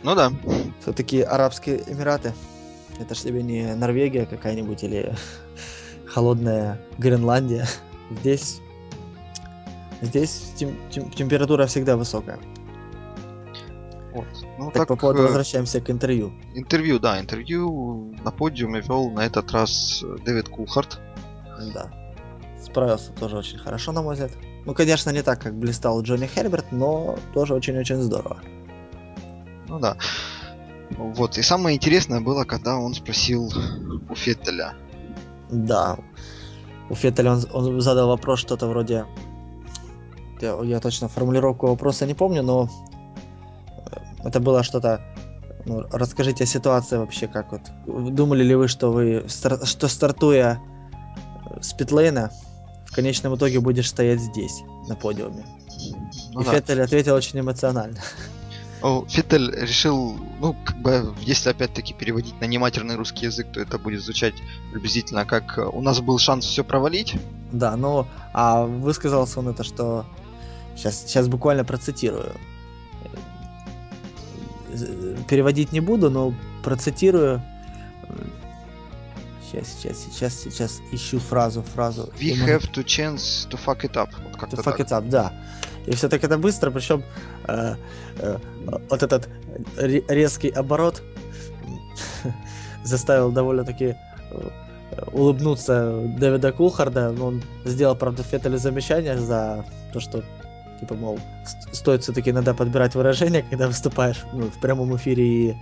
[0.02, 0.32] Ну да.
[0.80, 2.32] Все-таки Арабские Эмираты.
[2.98, 5.14] Это ж тебе не Норвегия какая-нибудь или
[6.06, 7.66] холодная Гренландия.
[8.20, 8.60] Здесь,
[10.00, 12.38] здесь тем- тем- температура всегда высокая.
[14.16, 14.26] Вот.
[14.58, 16.32] Ну, Так, по поводу э, возвращаемся к интервью.
[16.54, 20.98] интервью, да, интервью на подиуме вел на этот раз э, Дэвид Кулхарт.
[21.74, 21.90] Да.
[22.62, 24.32] Справился тоже очень хорошо, на мой взгляд.
[24.64, 28.38] Ну, конечно, не так, как блистал Джонни Херберт, но тоже очень-очень здорово.
[29.68, 29.98] Ну да.
[30.96, 31.36] Вот.
[31.36, 33.52] И самое интересное было, когда он спросил
[34.08, 34.72] у Феттеля.
[35.50, 35.98] Да.
[36.88, 39.04] У Феттеля он, он задал вопрос что-то вроде...
[40.40, 42.68] Я, я точно формулировку вопроса не помню, но
[44.26, 45.00] это было что-то...
[45.64, 48.14] Ну, расскажите о ситуации вообще, как вот...
[48.14, 50.60] Думали ли вы, что вы, что стартуя
[51.50, 52.30] э, с питлейна,
[52.86, 55.44] в конечном итоге будешь стоять здесь, на подиуме?
[56.32, 56.52] Ну И да.
[56.52, 57.98] Феттель ответил очень эмоционально.
[58.82, 63.78] О, Феттель решил, ну, как бы, если опять-таки переводить на нематерный русский язык, то это
[63.78, 64.34] будет звучать
[64.72, 67.16] приблизительно как э, у нас был шанс все провалить.
[67.50, 70.04] Да, ну, а высказался он это, что...
[70.76, 72.32] Сейчас, сейчас буквально процитирую.
[74.82, 77.42] Э, Переводить не буду, но процитирую.
[79.42, 82.10] Сейчас, сейчас, сейчас, сейчас ищу фразу, фразу.
[82.18, 84.10] We И, have to chance to fuck it up.
[84.24, 84.80] Вот to fuck так.
[84.80, 85.32] it up, да.
[85.86, 87.04] И все так это быстро, причем
[88.90, 89.28] вот этот
[89.76, 91.02] ре- резкий оборот
[92.84, 93.94] заставил довольно-таки
[94.30, 94.48] э,
[95.12, 97.14] улыбнуться Дэвида Кулхарда.
[97.20, 100.22] Он сделал, правда, Феттелю замечание за то, что
[100.80, 101.18] типа, мол,
[101.72, 105.56] стоит все-таки иногда подбирать выражения, когда выступаешь ну, в прямом эфире и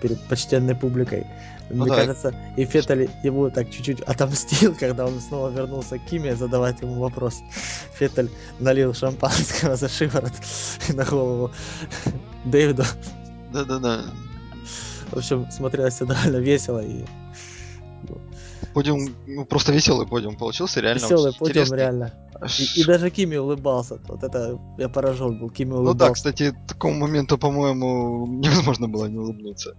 [0.00, 1.26] перед почтенной публикой.
[1.70, 1.96] Ну, Мне да.
[1.96, 7.00] кажется, и Феттель его так чуть-чуть отомстил, когда он снова вернулся к Киме задавать ему
[7.00, 7.42] вопрос.
[7.98, 10.32] Феттель налил шампанского за шиворот
[10.88, 11.50] на голову
[12.44, 12.84] Дэвиду.
[13.52, 14.02] Да-да-да.
[15.10, 17.04] В общем, смотрелось довольно весело и
[18.74, 21.78] подиум, ну, просто веселый подиум получился, реально Веселый подиум, интересный.
[21.78, 22.14] реально.
[22.58, 23.98] И, и даже Кими улыбался.
[24.08, 25.50] Вот это я поражен был.
[25.50, 25.92] Кими улыбался.
[25.92, 29.76] Ну да, кстати, такому моменту, по-моему, невозможно было не улыбнуться.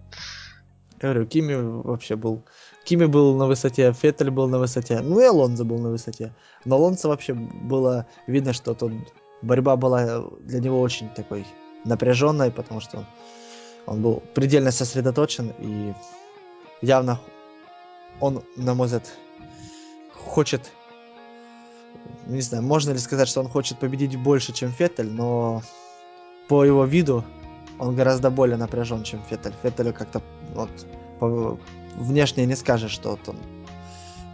[1.01, 2.43] Я говорю, Кими вообще был...
[2.83, 6.33] Кими был на высоте, Феттель был на высоте, ну и Алонзо был на высоте.
[6.65, 8.93] Но Алонзо вообще было видно, что тут
[9.41, 11.45] борьба была для него очень такой
[11.85, 13.05] напряженной, потому что
[13.85, 15.93] он был предельно сосредоточен и
[16.81, 17.19] явно
[18.19, 19.05] он, на мой взгляд,
[20.13, 20.71] хочет...
[22.25, 25.61] Не знаю, можно ли сказать, что он хочет победить больше, чем Феттель, но
[26.47, 27.23] по его виду
[27.79, 29.53] он гораздо более напряжен, чем Феттель.
[29.63, 30.21] Феттелю как-то
[30.53, 30.69] вот
[31.19, 31.57] по,
[31.95, 33.37] внешне не скажешь, что вот он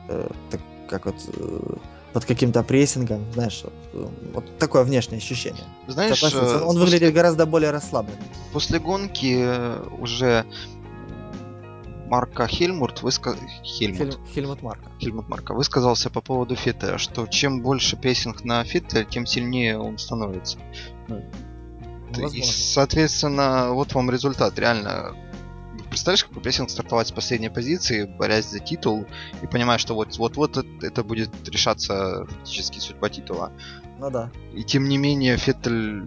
[0.10, 1.76] э, так, как вот э,
[2.14, 3.64] под каким-то прессингом, знаешь,
[3.94, 5.64] вот, вот такое внешнее ощущение.
[5.88, 6.80] Знаешь, он, он после...
[6.80, 8.24] выглядит гораздо более расслабленным.
[8.52, 10.46] После гонки э, уже
[12.14, 13.38] Марка Хельмурт высказ...
[13.64, 13.98] Хельмут.
[13.98, 14.34] Хель...
[14.36, 14.92] Хельмут Марка.
[15.00, 19.98] Хельмут Марка высказался по поводу Фита, что чем больше песенг на Фите, тем сильнее он
[19.98, 20.60] становится.
[21.08, 21.24] Ну,
[22.10, 22.38] Возможно.
[22.38, 24.60] И, соответственно, вот вам результат.
[24.60, 25.16] Реально,
[25.90, 29.08] представляешь, какой прессинг стартовать с последней позиции, борясь за титул,
[29.42, 33.52] и понимая, что вот вот вот это будет решаться фактически судьба титула.
[33.98, 34.30] Ну да.
[34.54, 36.04] И тем не менее, Феттель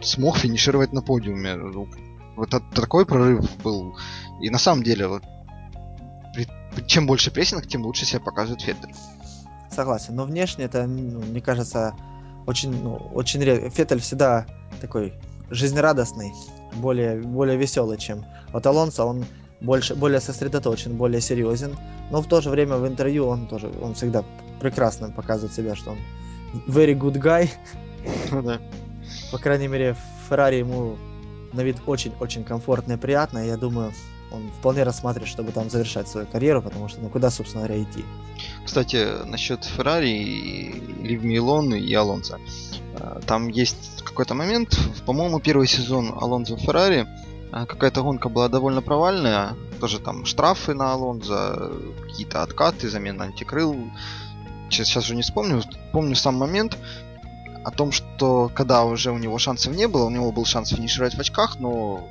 [0.00, 1.56] смог финишировать на подиуме.
[1.56, 1.88] Ну,
[2.36, 3.98] вот такой прорыв был.
[4.40, 5.22] И на самом деле, вот
[6.86, 8.94] чем больше прессинг, тем лучше себя показывает Феттель.
[9.70, 11.94] Согласен, но внешне это, ну, мне кажется,
[12.46, 13.70] очень, ну, очень редко.
[13.70, 14.46] Феттель всегда
[14.80, 15.14] такой
[15.50, 16.32] жизнерадостный,
[16.74, 19.24] более, более веселый, чем вот Алонсо, он
[19.60, 21.76] больше, более сосредоточен, более серьезен,
[22.10, 24.24] но в то же время в интервью он тоже, он всегда
[24.60, 25.98] прекрасно показывает себя, что он
[26.66, 27.50] very good guy.
[28.30, 28.60] Ну да.
[29.30, 30.96] По крайней мере, в Феррари ему
[31.52, 33.92] на вид очень-очень комфортно и приятно, и я думаю,
[34.32, 38.04] он вполне рассматривает, чтобы там завершать свою карьеру, потому что ну куда, собственно говоря, идти.
[38.64, 42.40] Кстати, насчет Феррари, Лив Милон и Алонso.
[42.94, 47.06] А, там есть какой-то момент, по-моему, первый сезон Алонзо Феррари,
[47.50, 51.72] а, какая-то гонка была довольно провальная, тоже там штрафы на Алонзо,
[52.02, 53.74] какие-то откаты, замена антикрыл.
[54.68, 55.62] Сейчас, сейчас уже не вспомню,
[55.92, 56.78] помню сам момент
[57.64, 61.14] о том, что когда уже у него шансов не было, у него был шанс финишировать
[61.14, 62.06] в очках, но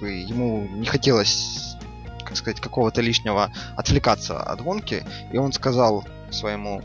[0.00, 1.76] ему не хотелось,
[2.24, 6.82] как сказать, какого-то лишнего отвлекаться от гонки, и он сказал своему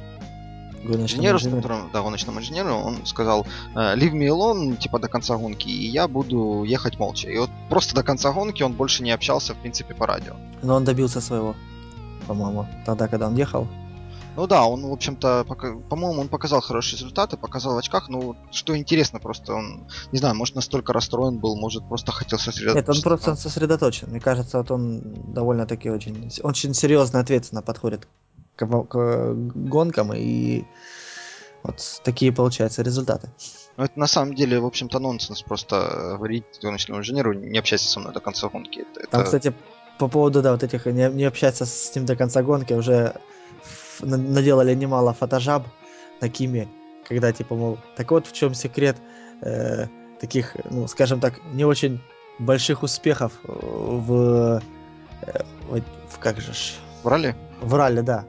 [0.84, 3.46] инженеру, с которым, да, гоночному инженеру, он сказал,
[3.76, 7.30] «Э, leave me alone, типа, до конца гонки, и я буду ехать молча.
[7.30, 10.34] И вот просто до конца гонки он больше не общался, в принципе, по радио.
[10.62, 11.56] Но он добился своего,
[12.28, 13.68] по-моему, тогда, когда он ехал.
[14.36, 15.46] Ну да, он, в общем-то,
[15.90, 20.36] по-моему, он показал хорошие результаты, показал в очках, но что интересно, просто он, не знаю,
[20.36, 22.92] может настолько расстроен был, может просто хотел сосредоточиться.
[22.92, 24.10] Нет, он просто сосредоточен.
[24.10, 28.08] Мне кажется, вот он довольно-таки очень, очень серьезно, ответственно подходит
[28.56, 30.64] к, к гонкам, и
[31.64, 33.30] вот такие получаются результаты.
[33.78, 38.00] Ну, это на самом деле, в общем-то, нонсенс просто говорить гоночному инженеру, не общайся со
[38.00, 38.86] мной до конца гонки.
[38.96, 39.54] Это, Там, кстати,
[40.00, 43.16] по поводу, да, вот этих, не, не общаться с ним до конца гонки, уже
[44.00, 45.68] наделали немало фотожаб
[46.22, 46.68] на Киме,
[47.08, 48.98] когда типа, мол, так вот в чем секрет
[49.42, 49.88] э,
[50.20, 52.02] таких, ну, скажем так, не очень
[52.40, 54.62] больших успехов в,
[55.22, 55.44] э,
[56.10, 56.74] в как же ж...
[57.04, 57.36] В ралли?
[57.62, 58.26] В ралли, да.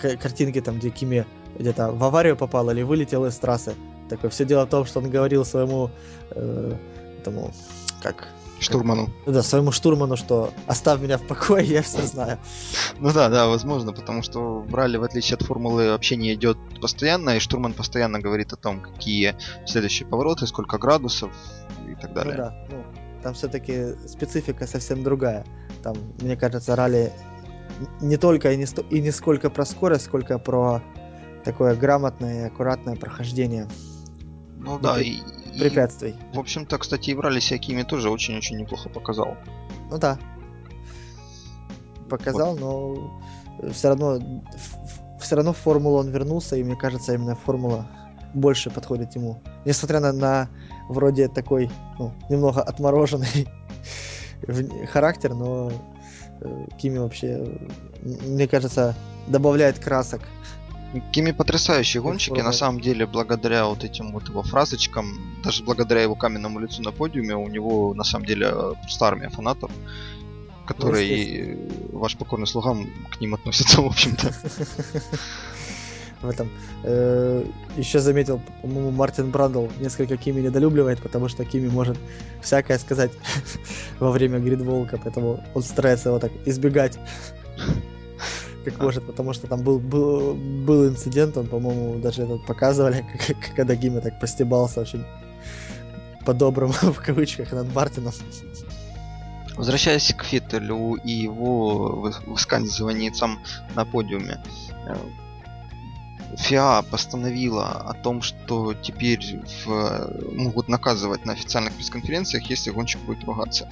[0.00, 1.24] К картинки там, где Кими
[1.58, 3.74] где-то в аварию попал или вылетел из трассы.
[4.08, 5.90] Такое все дело в том, что он говорил своему
[6.30, 6.72] э,
[7.24, 7.50] тому,
[8.02, 8.28] как
[8.60, 9.08] Штурману.
[9.26, 12.38] Ну да, своему штурману, что оставь меня в покое, я все знаю.
[12.98, 17.30] Ну да, да, возможно, потому что в ралли, в отличие от формулы, общение идет постоянно,
[17.30, 19.34] и штурман постоянно говорит о том, какие
[19.66, 21.32] следующие повороты, сколько градусов
[21.88, 22.34] и так далее.
[22.36, 22.84] Ну да, ну,
[23.22, 25.46] там все-таки специфика совсем другая.
[25.82, 27.12] Там, мне кажется, ралли
[28.00, 28.82] не только и не, сто...
[28.82, 30.82] и не сколько про скорость, сколько про
[31.44, 33.68] такое грамотное и аккуратное прохождение.
[34.58, 35.20] Ну да, и,
[35.58, 36.16] препятствий.
[36.32, 39.36] И, в общем-то, кстати, и в ралли Сиакими тоже очень-очень неплохо показал.
[39.90, 40.18] Ну да.
[42.08, 42.60] Показал, вот.
[42.60, 44.18] но все равно
[45.20, 47.86] все равно в формулу он вернулся, и мне кажется, именно формула
[48.34, 49.42] больше подходит ему.
[49.64, 50.48] Несмотря на, на
[50.88, 53.48] вроде такой, ну, немного отмороженный
[54.86, 55.70] характер, но
[56.40, 57.44] Э, Кими вообще,
[58.02, 58.94] мне кажется,
[59.28, 60.22] добавляет красок.
[61.12, 66.02] Кими потрясающий гонщик, и на самом деле, благодаря вот этим вот его фразочкам, даже благодаря
[66.02, 68.50] его каменному лицу на подиуме, у него на самом деле
[68.82, 69.70] просто армия фанатов,
[70.66, 71.58] которые
[71.92, 72.76] ваш покорный слуга
[73.10, 74.34] к ним относится, в общем-то.
[76.22, 76.50] В этом.
[76.82, 77.44] Э,
[77.76, 81.96] еще заметил, по-моему, Мартин Брандл несколько Кими недолюбливает, потому что Кими может
[82.42, 83.12] всякое сказать
[84.00, 86.98] во время гридволка, поэтому он старается его так избегать
[88.64, 93.04] как может, потому что там был, был, был инцидент, он, по-моему, даже этот показывали,
[93.56, 95.04] когда Гима так постебался очень
[96.24, 98.12] по-доброму, в кавычках, над Мартином.
[99.56, 103.40] Возвращаясь к Феттелю и его высказываниям
[103.74, 104.42] на подиуме.
[106.36, 113.24] ФИА постановила о том, что теперь в, могут наказывать на официальных пресс-конференциях, если гонщик будет
[113.24, 113.68] ругаться.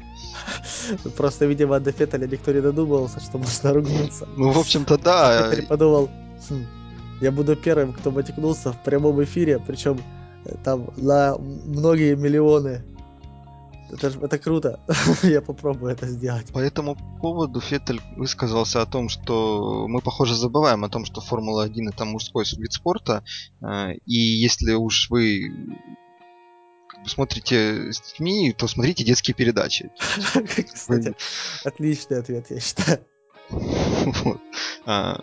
[1.17, 4.29] Просто, видимо, до Феттеля никто не додумывался, что можно ругнуться.
[4.37, 5.51] Ну, в общем-то, да.
[5.51, 6.11] Феттель подумал,
[6.49, 6.67] хм,
[7.21, 10.01] я буду первым, кто матекнулся в прямом эфире, причем
[10.45, 12.83] э, там на многие миллионы
[13.91, 14.81] это, это круто.
[15.23, 16.53] Я попробую это сделать.
[16.53, 21.89] По этому поводу Феттель высказался о том, что мы, похоже, забываем о том, что Формула-1
[21.89, 23.23] это мужской вид спорта.
[23.61, 25.51] Э, и если уж вы
[27.07, 29.91] смотрите с детьми, то смотрите детские передачи.
[30.73, 31.15] Кстати,
[31.65, 33.01] отличный ответ, я считаю.
[34.91, 35.21] А,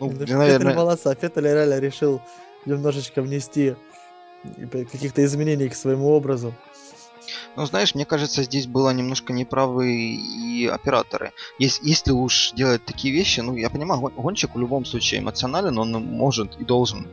[0.00, 0.74] ну, наверное...
[0.74, 1.14] молодца.
[1.14, 2.20] Феттель реально решил
[2.66, 3.74] немножечко внести
[4.70, 6.54] каких-то изменений к своему образу.
[7.56, 11.32] Ну, знаешь, мне кажется, здесь было немножко неправы и операторы.
[11.58, 15.92] Если, если уж делать такие вещи, ну, я понимаю, гонщик в любом случае эмоционален, он
[15.92, 17.06] может и должен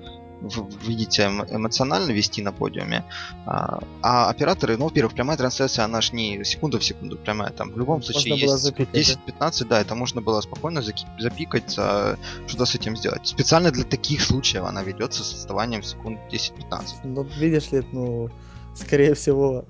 [0.88, 3.04] видите, эмоционально вести на подиуме.
[3.46, 7.52] А, а операторы, ну, во-первых, прямая трансляция, она ж не секунда в секунду прямая.
[7.52, 12.76] Там в любом можно случае есть 10-15, да, это можно было спокойно запикать, что-то с
[12.76, 13.28] этим сделать.
[13.28, 16.82] Специально для таких случаев она ведется с отставанием секунд 10-15.
[17.04, 18.30] Ну, видишь ли, ну,
[18.76, 19.66] скорее всего,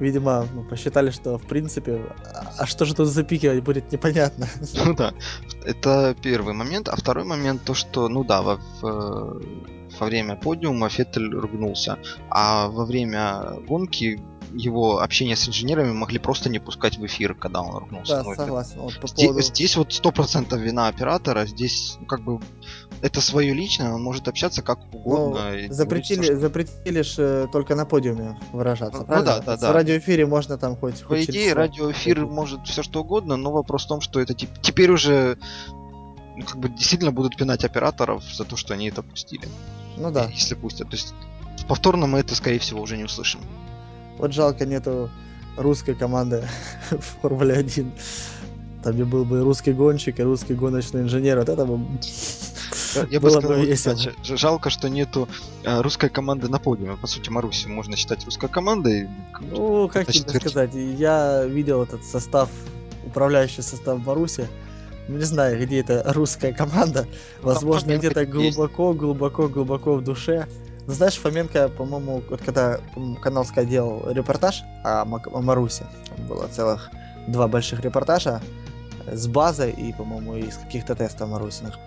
[0.00, 2.02] видимо, посчитали, что в принципе,
[2.58, 4.48] а что же тут запикивать будет непонятно.
[4.84, 5.14] Ну да,
[5.64, 6.88] это первый момент.
[6.88, 9.42] А второй момент то, что, ну да, во, в,
[10.00, 11.98] во время подиума Феттель ругнулся,
[12.30, 14.20] а во время гонки
[14.54, 18.16] его общение с инженерами могли просто не пускать в эфир, когда он ругнулся.
[18.16, 18.80] Да, ну, согласен.
[18.80, 19.42] Вот, по здесь, поводу...
[19.42, 22.40] здесь вот сто процентов вина оператора, здесь ну, как бы
[23.00, 25.52] это свое личное, он может общаться как угодно.
[25.52, 26.38] Ну, запретили, что...
[26.38, 29.36] запретили ж э, только на подиуме выражаться, ну, правильно?
[29.36, 29.70] Ну, да, да, да.
[29.70, 31.00] В радиоэфире можно там хоть...
[31.00, 32.30] По хоть идее, радиоэфир хоть...
[32.30, 35.38] может все что угодно, но вопрос в том, что это теперь уже
[36.36, 39.48] ну, как бы действительно будут пинать операторов за то, что они это пустили.
[39.96, 40.26] Ну да.
[40.26, 40.88] Если пустят.
[40.88, 41.14] То есть
[41.68, 43.40] повторно мы это, скорее всего, уже не услышим.
[44.22, 45.10] Вот жалко нету
[45.56, 46.46] русской команды
[46.92, 47.92] в Формуле 1.
[48.84, 51.40] Там где был бы русский гонщик и русский гоночный инженер.
[51.40, 51.80] Вот это бы
[53.10, 53.74] я бы сказал, бы.
[53.74, 55.28] Кстати, жалко, что нету
[55.64, 56.96] э, русской команды на подиуме.
[56.98, 59.08] По сути, Маруси можно считать русской командой.
[59.40, 60.50] Ну, как тебе четверть.
[60.50, 62.48] сказать, я видел этот состав,
[63.04, 64.46] управляющий состав Маруси.
[65.08, 67.08] Не знаю, где это русская команда.
[67.40, 70.46] Возможно, где-то глубоко, глубоко, глубоко в душе.
[70.86, 72.80] Ну, знаешь, Фоменко, по-моему, вот когда
[73.22, 75.86] Каналская делал репортаж о, о Марусе,
[76.28, 76.90] было целых
[77.28, 78.40] два больших репортажа
[79.06, 81.78] с базы и, по-моему, из каких-то тестов Марусиных.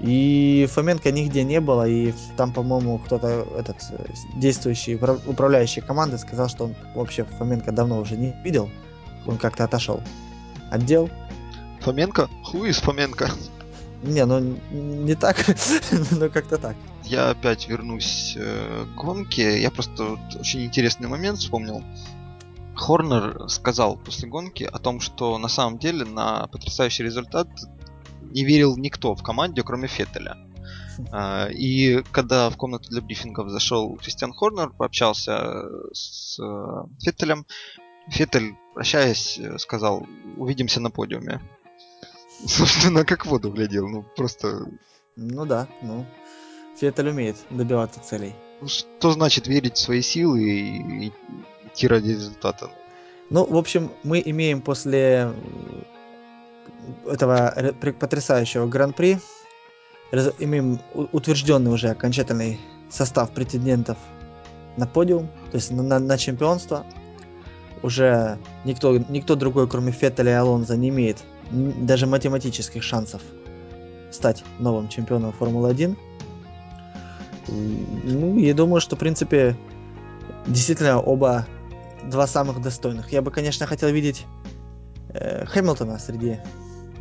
[0.00, 3.78] И Фоменко нигде не было, и там, по-моему, кто-то, этот
[4.36, 8.70] действующий, управляющий команды сказал, что он вообще Фоменко давно уже не видел,
[9.26, 10.00] он как-то отошел.
[10.70, 11.08] Отдел.
[11.80, 12.28] Фоменко?
[12.44, 13.30] Хуй из Фоменко.
[14.02, 14.38] Не, ну
[14.70, 15.36] не так,
[16.10, 16.76] но как-то так.
[17.06, 19.60] Я опять вернусь э, к гонке.
[19.60, 21.84] Я просто вот, очень интересный момент вспомнил.
[22.74, 27.48] Хорнер сказал после гонки о том, что на самом деле на потрясающий результат
[28.22, 30.36] не верил никто в команде, кроме Феттеля.
[30.98, 37.44] Uh, и когда в комнату для брифингов зашел Кристиан Хорнер, пообщался с uh, Феттелем,
[38.08, 40.06] Феттель, прощаясь, сказал,
[40.38, 41.40] увидимся на подиуме.
[42.46, 44.66] Собственно, как воду глядел, ну просто...
[45.16, 46.06] Ну да, ну.
[46.78, 48.34] Феттель умеет добиваться целей.
[48.60, 51.12] Ну, что значит верить в свои силы и, и
[51.66, 52.70] идти ради результата?
[53.30, 55.32] Ну, в общем, мы имеем после
[57.06, 59.18] этого потрясающего гран-при,
[60.38, 63.98] имеем утвержденный уже окончательный состав претендентов
[64.76, 66.86] на подиум, то есть на, на, на чемпионство.
[67.82, 71.18] Уже никто, никто другой, кроме Феттеля и Алонза, не имеет
[71.50, 73.22] даже математических шансов
[74.10, 75.96] стать новым чемпионом Формулы-1.
[77.48, 79.56] Ну, я думаю, что, в принципе,
[80.46, 81.46] действительно оба
[82.04, 83.12] два самых достойных.
[83.12, 84.24] Я бы, конечно, хотел видеть
[85.10, 86.38] э, Хэмилтона среди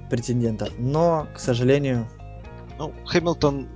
[0.10, 2.08] претендентов, но, к сожалению...
[2.78, 3.68] Ну, Хэмилтон...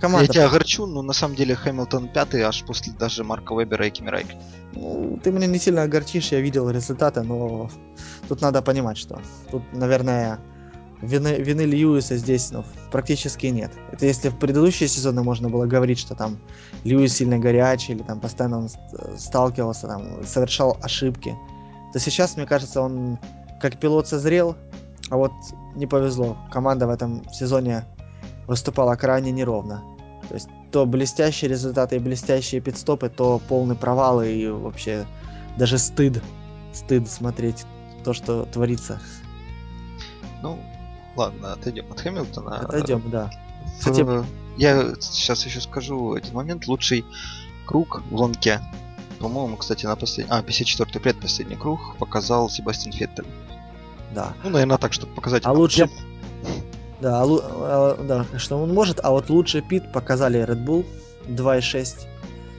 [0.00, 0.26] Команда...
[0.26, 3.90] Я тебя огорчу, но на самом деле Хэмилтон пятый аж после даже Марка Вебера и
[3.90, 4.42] Кими Райкина.
[4.74, 7.70] Ну, ты меня не сильно огорчишь, я видел результаты, но
[8.28, 9.20] тут надо понимать, что
[9.50, 10.40] тут, наверное,
[11.04, 13.72] вины, вины Льюиса здесь ну, практически нет.
[13.92, 16.38] Это если в предыдущие сезоны можно было говорить, что там
[16.84, 18.68] Льюис сильно горячий, или там постоянно он
[19.16, 21.36] сталкивался, там, совершал ошибки,
[21.92, 23.18] то сейчас, мне кажется, он
[23.60, 24.56] как пилот созрел,
[25.10, 25.32] а вот
[25.76, 26.36] не повезло.
[26.50, 27.84] Команда в этом сезоне
[28.46, 29.82] выступала крайне неровно.
[30.28, 35.06] То есть то блестящие результаты и блестящие пидстопы, то полный провал и вообще
[35.56, 36.22] даже стыд.
[36.72, 37.64] Стыд смотреть
[38.04, 38.98] то, что творится.
[40.42, 40.58] Ну,
[41.16, 42.60] ладно, отойдем от Хэмилтона.
[42.60, 43.30] Отойдем, да.
[43.78, 44.06] Кстати,
[44.56, 46.66] я сейчас еще скажу один момент.
[46.66, 47.04] Лучший
[47.66, 48.60] круг в лонке,
[49.18, 50.32] по-моему, кстати, на последний...
[50.32, 53.26] А, 54-й предпоследний круг показал Себастьян Феттель.
[54.14, 54.34] Да.
[54.44, 55.44] Ну, наверное, так, чтобы показать...
[55.46, 55.88] А лучше...
[57.00, 60.86] Да, а, а, да, что он может, а вот лучший пит показали Red Bull
[61.26, 62.06] 2,6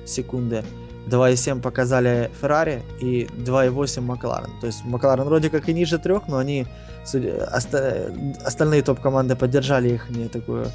[0.06, 0.64] секунды,
[1.08, 4.52] 2,7 показали Ferrari и 2,8 Макларен.
[4.60, 6.66] То есть Макларен вроде как и ниже трех, но они
[7.04, 8.12] оста,
[8.44, 10.72] остальные топ-команды поддержали их не такую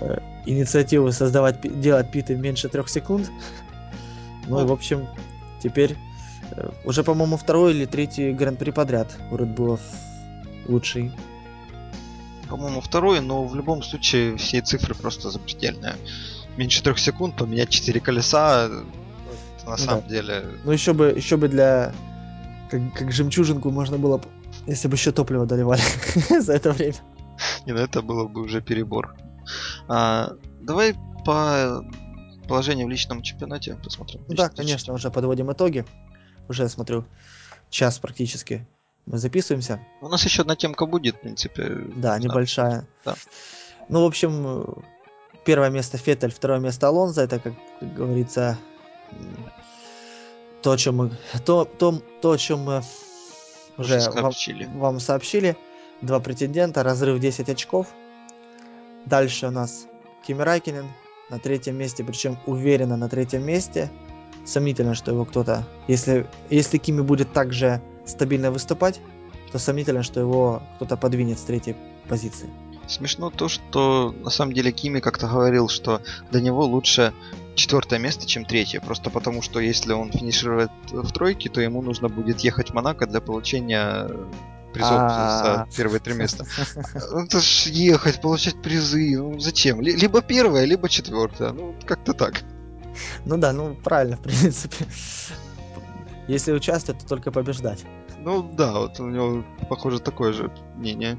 [0.00, 3.30] э, инициативу создавать, делать питы меньше трех секунд.
[4.46, 5.06] Ну и в общем,
[5.62, 5.96] теперь
[6.50, 9.80] э, уже, по-моему, второй или третий гран-при подряд у Red Bull
[10.68, 11.10] лучший
[12.48, 15.94] по-моему, второй, но в любом случае все цифры просто запредельные.
[16.56, 18.68] Меньше трех секунд поменять четыре колеса,
[19.64, 20.08] на ну, самом да.
[20.08, 20.44] деле.
[20.64, 21.92] Ну еще бы, еще бы для
[22.70, 24.20] как, как жемчужинку можно было,
[24.66, 25.82] если бы еще топливо доливали
[26.40, 26.96] за это время.
[27.66, 29.16] Не, ну это было бы уже перебор.
[29.88, 30.94] А, давай
[31.24, 31.84] по
[32.48, 34.22] положению в личном чемпионате посмотрим.
[34.28, 35.84] да, конечно, уже подводим итоги.
[36.48, 37.06] Уже смотрю
[37.70, 38.66] час практически
[39.06, 39.80] мы записываемся.
[40.00, 41.68] У нас еще одна темка будет, в принципе.
[41.96, 42.86] Да, небольшая.
[43.04, 43.14] Да.
[43.88, 44.82] Ну, в общем,
[45.44, 47.22] первое место Феттель, второе место Алонзо.
[47.22, 48.58] Это, как говорится,
[50.62, 51.10] то, о чем мы,
[51.44, 52.82] то, то, то, о чем мы
[53.76, 54.64] уже сообщили.
[54.64, 55.56] Вам, вам сообщили.
[56.00, 57.88] Два претендента, разрыв 10 очков.
[59.06, 59.86] Дальше у нас
[60.26, 60.86] Кими Райкинен
[61.30, 63.90] на третьем месте, причем уверенно на третьем месте.
[64.44, 65.66] Сомнительно, что его кто-то...
[65.88, 69.00] Если, если Кими будет также стабильно выступать,
[69.52, 71.76] то сомнительно, что его кто-то подвинет с третьей
[72.08, 72.50] позиции.
[72.86, 77.12] Смешно то, что на самом деле Кими как-то говорил, что для него лучше
[77.54, 78.80] четвертое место, чем третье.
[78.80, 83.06] Просто потому, что если он финиширует в тройке, то ему нужно будет ехать в Монако
[83.06, 84.08] для получения
[84.72, 85.68] призов за а.
[85.76, 86.44] первые три места.
[87.12, 89.16] Ну, это ж ехать, получать призы.
[89.16, 89.80] Ну зачем?
[89.80, 91.52] Либо первое, либо четвертое.
[91.52, 92.42] Ну, как-то так.
[93.24, 94.84] Ну да, ну правильно, в принципе.
[96.28, 97.84] Если участвовать, то только побеждать.
[98.18, 101.18] Ну да, вот у него, похоже, такое же мнение.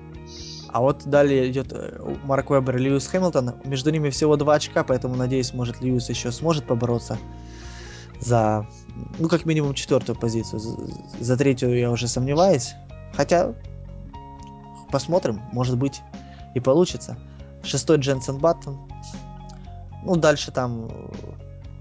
[0.75, 3.61] А вот далее идет э, Марк Вебер и Льюис Хэмилтон.
[3.63, 7.17] Между ними всего два очка, поэтому, надеюсь, может, Льюис еще сможет побороться
[8.19, 8.67] за,
[9.17, 10.59] ну, как минимум, четвертую позицию.
[10.59, 10.75] За,
[11.17, 12.73] за третью я уже сомневаюсь.
[13.13, 13.55] Хотя,
[14.91, 16.01] посмотрим, может быть,
[16.55, 17.17] и получится.
[17.63, 18.77] Шестой Дженсен Баттон.
[20.03, 20.91] Ну, дальше там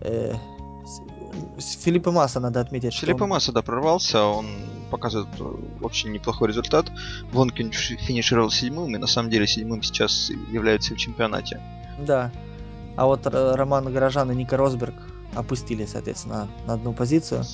[0.03, 0.35] э,
[1.59, 2.95] Филиппа Масса надо отметить.
[2.95, 3.31] Филиппа он...
[3.31, 4.47] Масса, да, прорвался, он
[4.97, 5.29] показывает
[5.83, 6.87] очень неплохой результат.
[7.31, 11.61] В гонке финишировал седьмым, и на самом деле седьмым сейчас является в чемпионате.
[11.99, 12.31] Да.
[12.97, 14.95] А вот Роман Горожан и Ника Росберг
[15.35, 17.45] опустили, соответственно, на одну позицию.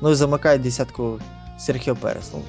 [0.00, 1.20] Ну и замыкает десятку
[1.58, 2.30] Серхио Перес.
[2.32, 2.42] Ну,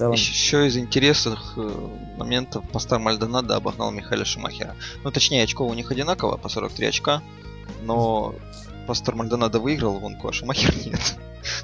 [0.00, 0.12] целом...
[0.14, 4.74] Еще из интересных э, моментов Пастор Мальдонадо обогнал Михаила Шумахера.
[5.04, 7.22] Ну, точнее, очков у них одинаково, по 43 очка.
[7.82, 8.34] Но
[8.90, 11.00] Пастор Мальдонадо выиграл гонку, а Шумахер нет.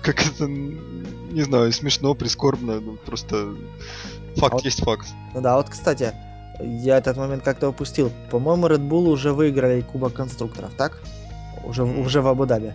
[0.01, 3.53] Как это, не знаю, смешно, прискорбно, ну просто
[4.37, 5.09] факт а вот, есть факт.
[5.35, 6.13] Ну да, вот, кстати,
[6.61, 8.13] я этот момент как-то упустил.
[8.31, 11.03] По-моему, Red Bull уже выиграли Кубок конструкторов, так?
[11.65, 12.07] Уже, mm.
[12.07, 12.75] уже в Абу-Даби.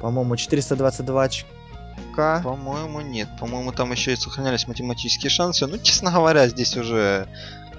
[0.00, 2.40] По-моему, 422 очка.
[2.42, 3.28] По-моему, нет.
[3.38, 5.68] По-моему, там еще и сохранялись математические шансы.
[5.68, 7.28] Ну, честно говоря, здесь уже...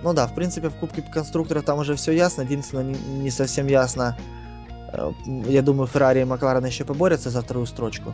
[0.02, 2.44] Ну да, в принципе, в Кубке конструкторов там уже все ясно.
[2.44, 4.18] Единственное, не, не совсем ясно,
[5.26, 8.14] я думаю, Феррари и Макларен еще поборются за вторую строчку.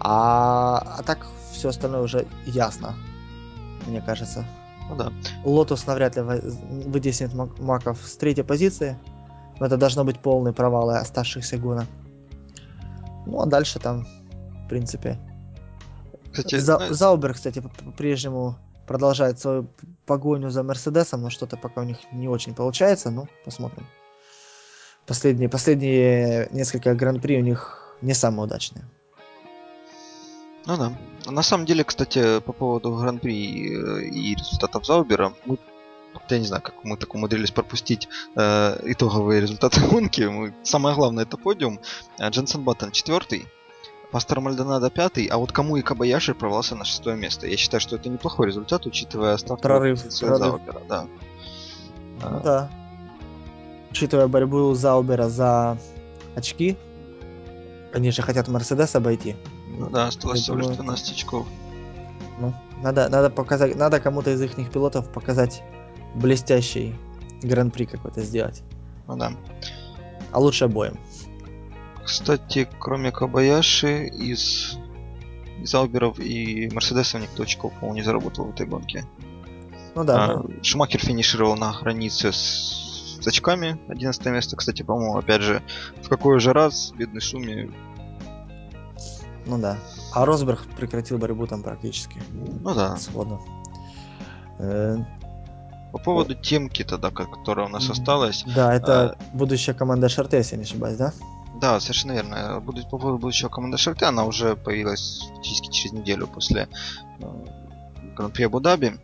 [0.00, 2.94] А, а так все остальное уже ясно,
[3.86, 4.44] мне кажется.
[4.88, 5.12] Ну да.
[5.44, 8.98] Лотус навряд ли вытеснит Маков с третьей позиции.
[9.60, 11.86] Но это должно быть полный провал оставшихся гонок.
[13.26, 14.04] Ну а дальше там,
[14.64, 15.18] в принципе.
[16.32, 16.92] Кстати, За, знаешь...
[16.96, 18.56] Заубер, кстати, по-прежнему
[18.86, 19.68] продолжает свою
[20.06, 23.10] погоню за Мерседесом, но что-то пока у них не очень получается.
[23.10, 23.86] Ну, посмотрим.
[25.06, 28.84] Последние, последние несколько гран-при у них не самые удачные.
[30.66, 30.92] Ну да.
[31.26, 35.58] На самом деле, кстати, по поводу Гран-при э, и результатов Заубера, мы
[36.28, 40.22] я не знаю, как мы так умудрились пропустить э, итоговые результаты гонки.
[40.22, 41.80] Мы, самое главное это подиум.
[42.18, 43.46] Э, Дженсен Баттон четвертый,
[44.10, 47.46] Пастор Мальдонадо пятый, а вот кому и Кабаяши провался на шестое место.
[47.46, 50.38] Я считаю, что это неплохой результат, учитывая ставку прорыв, прорыв.
[50.38, 50.82] Заубера.
[50.88, 51.06] Да.
[52.20, 52.70] Ну, да.
[53.92, 55.76] Учитывая борьбу Заубера за
[56.34, 56.78] очки,
[57.92, 59.36] они же хотят Мерседес обойти.
[59.68, 61.46] Ну да, осталось всего лишь 12 очков.
[62.40, 65.62] Ну, надо, надо показать, надо кому-то из их пилотов показать
[66.14, 66.94] блестящий
[67.42, 68.62] гран-при какой-то сделать.
[69.06, 69.32] Ну да.
[70.30, 70.98] А лучше обоим.
[72.02, 74.78] Кстати, кроме Кабаяши, из
[75.64, 79.04] Зауберов и Мерседесов никто очков, по-моему, не заработал в этой гонке.
[79.94, 80.24] Ну да.
[80.24, 80.50] А, ну...
[80.62, 82.81] Шумахер финишировал на границе с,
[83.22, 83.78] с очками.
[83.88, 85.62] 11 место, кстати, по-моему, опять же,
[86.02, 87.70] в какой же раз бедный Шуми
[89.46, 89.76] ну да.
[90.14, 92.22] А Росберг прекратил борьбу там практически.
[92.32, 92.96] Ну да.
[92.96, 93.40] Свободно.
[94.58, 94.98] Э,
[95.92, 98.44] По поводу темки тогда, которая у нас осталась.
[98.54, 99.16] Да, это а...
[99.32, 101.12] будущая команда Шарте, если не ошибаюсь, да?
[101.60, 102.62] Да, совершенно верно.
[102.90, 106.68] По поводу будущего команды Шарте, она уже появилась фактически через неделю после
[107.20, 107.26] э,
[108.16, 108.98] Гран-при Абу-Даби.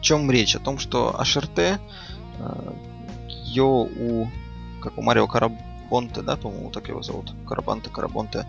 [0.00, 0.56] Чем речь?
[0.56, 1.78] О том, что Ашерте
[3.28, 4.28] ее у
[4.80, 5.52] как у Марио Караб
[5.90, 8.46] Карабонте, да, по-моему, так его зовут, Карабанте, Карабонте,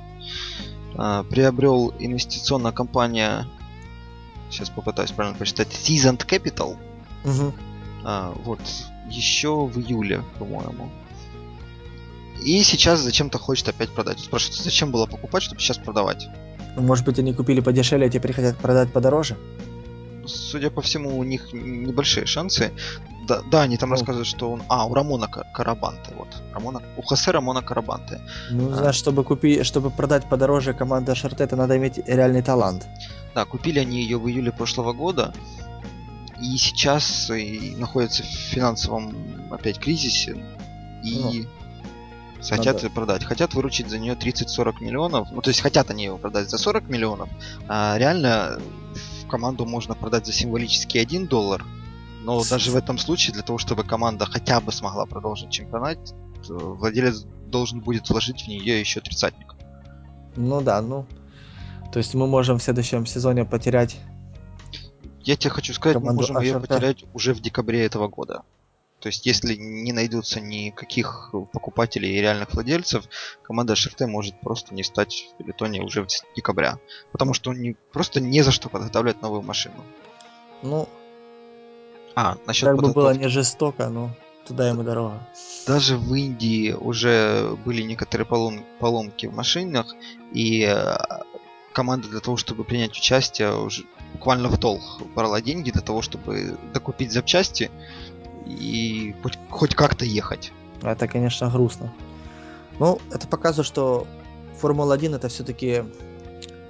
[0.96, 3.48] а, приобрел инвестиционная компания,
[4.52, 6.78] сейчас попытаюсь правильно прочитать, Seasoned Capital,
[7.26, 7.54] угу.
[8.04, 8.60] а, вот,
[9.10, 10.92] еще в июле, по-моему.
[12.44, 14.20] И сейчас зачем-то хочет опять продать.
[14.20, 16.28] Спрашивается, зачем было покупать, чтобы сейчас продавать?
[16.76, 19.36] Ну, может быть, они купили подешевле, а теперь хотят продать подороже?
[20.26, 22.72] Судя по всему, у них небольшие шансы.
[23.28, 23.96] Да, да, они там ну.
[23.96, 24.64] рассказывают, что он...
[24.68, 26.28] А, у Рамона Карабанте, вот.
[26.54, 26.82] Рамона...
[26.98, 28.20] У Хосе Рамона Карабанте.
[28.50, 28.76] Ну, а.
[28.76, 32.88] знаешь, чтобы купить, чтобы продать подороже команда Шартета, надо иметь реальный талант.
[33.36, 35.34] Да, купили они ее в июле прошлого года.
[36.42, 39.16] И сейчас и находятся в финансовом
[39.52, 40.36] опять кризисе.
[41.04, 41.48] И
[42.42, 42.90] ну, хотят надо...
[42.90, 43.24] продать.
[43.24, 45.28] Хотят выручить за нее 30-40 миллионов.
[45.32, 47.30] Ну, то есть хотят они его продать за 40 миллионов.
[47.68, 48.60] А реально
[49.32, 51.66] команду можно продать за символический 1 доллар
[52.24, 55.98] но даже в этом случае, для того, чтобы команда хотя бы смогла продолжить чемпионат,
[56.48, 59.56] владелец должен будет вложить в нее еще тридцатник.
[60.36, 61.06] Ну да, ну.
[61.92, 63.98] То есть мы можем в следующем сезоне потерять.
[65.22, 68.44] Я тебе хочу сказать, мы можем ее потерять уже в декабре этого года.
[69.02, 73.06] То есть, если не найдутся никаких покупателей и реальных владельцев,
[73.42, 76.78] команда ШРТ может просто не стать в пелетоне уже в декабря.
[77.12, 79.84] Потому что не, просто не за что подготавливать новую машину.
[80.62, 80.88] Ну,
[82.16, 84.12] а, насчет Как бы было не жестоко, но
[84.48, 85.28] туда ему дорога.
[85.66, 88.64] Даже в Индии уже были некоторые полом...
[88.80, 89.96] поломки в машинах,
[90.32, 90.98] и э,
[91.74, 93.84] команда для того, чтобы принять участие, уже
[94.14, 94.82] буквально в долг
[95.16, 97.72] брала деньги для того, чтобы докупить запчасти
[98.46, 100.52] и хоть, хоть как-то ехать.
[100.82, 101.92] Это, конечно, грустно.
[102.80, 104.08] Ну, это показывает, что
[104.60, 105.84] Формула-1 это все-таки,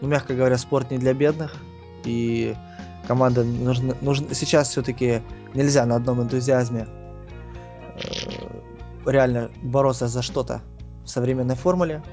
[0.02, 1.56] ну, мягко говоря, спорт не для бедных.
[2.04, 2.56] И
[3.08, 5.22] команда нужно, нужно сейчас все-таки
[5.54, 6.88] нельзя на одном энтузиазме
[7.96, 10.62] э, реально бороться за что-то
[11.04, 12.04] в современной формуле.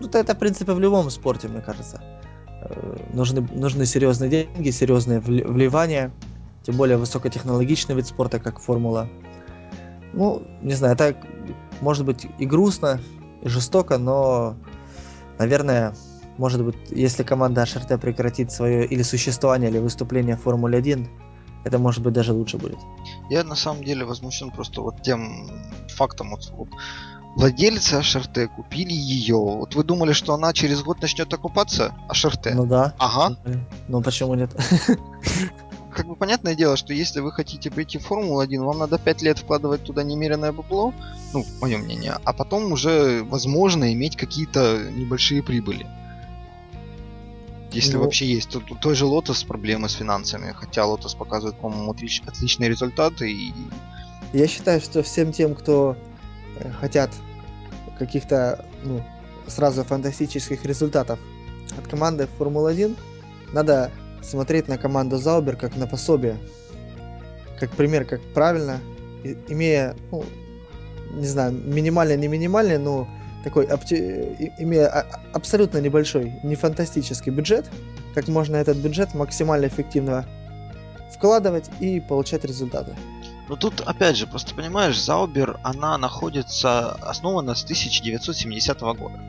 [0.00, 2.00] Ну, это, это в принципе в любом спорте, мне кажется.
[2.62, 6.10] Э, нужны, нужны серьезные деньги, серьезные вливания,
[6.64, 9.08] тем более высокотехнологичный вид спорта, как формула.
[10.12, 11.16] Ну, не знаю, это
[11.80, 13.00] может быть и грустно,
[13.42, 14.56] и жестоко, но,
[15.38, 15.94] наверное,
[16.38, 21.08] может быть, если команда HRT прекратит свое или существование, или выступление в Формуле 1,
[21.64, 22.78] это может быть даже лучше будет.
[23.30, 25.50] Я на самом деле возмущен просто вот тем
[25.88, 26.68] фактом, вот, вот
[27.36, 29.36] владельцы HRT купили ее.
[29.36, 31.94] Вот вы думали, что она через год начнет окупаться?
[32.08, 32.54] HRT?
[32.54, 32.94] Ну да.
[32.98, 33.36] Ага.
[33.88, 34.50] Ну почему нет?
[35.94, 39.38] Как бы понятное дело, что если вы хотите прийти в Формулу-1, вам надо 5 лет
[39.38, 40.92] вкладывать туда немеренное бабло,
[41.32, 45.86] ну, мое мнение, а потом уже, возможно, иметь какие-то небольшие прибыли.
[47.70, 48.02] Если ну...
[48.02, 48.50] вообще есть.
[48.50, 53.30] Тут, тут той же Lotus проблемы с финансами, хотя Lotus показывает, по-моему, отлич, отличные результаты.
[53.30, 53.52] И...
[54.32, 55.96] Я считаю, что всем тем, кто
[56.58, 57.10] э, хотят
[57.98, 59.00] каких-то ну,
[59.46, 61.18] сразу фантастических результатов
[61.76, 62.96] от команды Формула-1,
[63.52, 63.92] надо
[64.24, 66.38] смотреть на команду Заубер как на пособие.
[67.58, 68.80] Как пример, как правильно,
[69.48, 70.24] имея, ну,
[71.12, 73.08] не знаю, минимальный, не минимальный, но
[73.44, 77.66] такой, имея а, абсолютно небольшой, не фантастический бюджет,
[78.14, 80.24] как можно этот бюджет максимально эффективно
[81.12, 82.94] вкладывать и получать результаты.
[83.48, 89.20] Ну тут, опять же, просто понимаешь, Заубер, она находится, основана с 1970 года.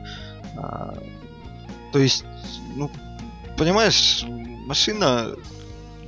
[0.56, 0.94] А,
[1.92, 2.24] То есть,
[2.74, 2.90] ну,
[3.58, 4.24] понимаешь,
[4.66, 5.34] машина,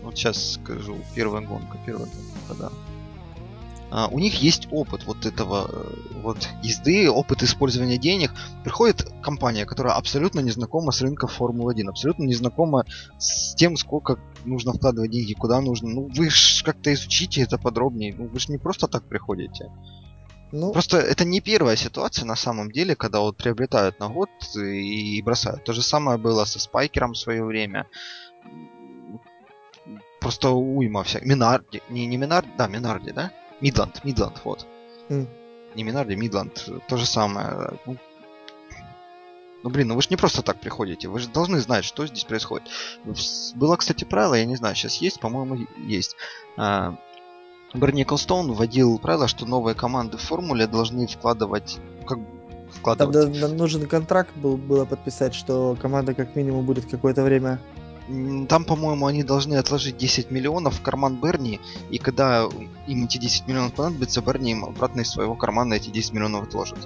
[0.03, 2.73] вот сейчас скажу, первая гонка, первая гонка, да.
[3.91, 8.33] А, у них есть опыт вот этого э, вот езды, опыт использования денег.
[8.63, 12.85] Приходит компания, которая абсолютно не знакома с рынком Формулы-1, абсолютно не знакома
[13.19, 15.89] с тем, сколько нужно вкладывать деньги, куда нужно.
[15.89, 18.15] Ну, вы же как-то изучите это подробнее.
[18.17, 19.71] Ну, вы же не просто так приходите.
[20.53, 20.73] Ну...
[20.73, 25.65] Просто это не первая ситуация на самом деле, когда вот приобретают на год и бросают.
[25.65, 27.87] То же самое было со Спайкером в свое время.
[30.21, 31.21] Просто уйма вся.
[31.23, 31.83] Минарди.
[31.89, 33.31] Не, не Минарди, да, Минарди, да?
[33.61, 34.67] Мидланд, Мидланд, вот.
[35.09, 35.27] Mm.
[35.75, 36.69] Не Минарди, Мидланд.
[36.89, 37.79] То же самое.
[37.87, 37.97] Ну,
[39.63, 41.09] ну, блин, ну вы же не просто так приходите.
[41.09, 42.69] Вы же должны знать, что здесь происходит.
[43.55, 46.17] Было, кстати, правило, я не знаю, сейчас есть, по-моему, есть.
[46.57, 46.97] А,
[47.75, 52.19] Берни вводил правило, что новые команды в формуле должны вкладывать как
[52.71, 53.15] вкладывать.
[53.15, 57.59] Там да, нужен контракт был, было подписать, что команда как минимум будет какое-то время
[58.49, 61.61] там, по-моему, они должны отложить 10 миллионов в карман Берни,
[61.91, 62.49] и когда
[62.87, 66.79] им эти 10 миллионов понадобится, Берни им обратно из своего кармана эти 10 миллионов отложит.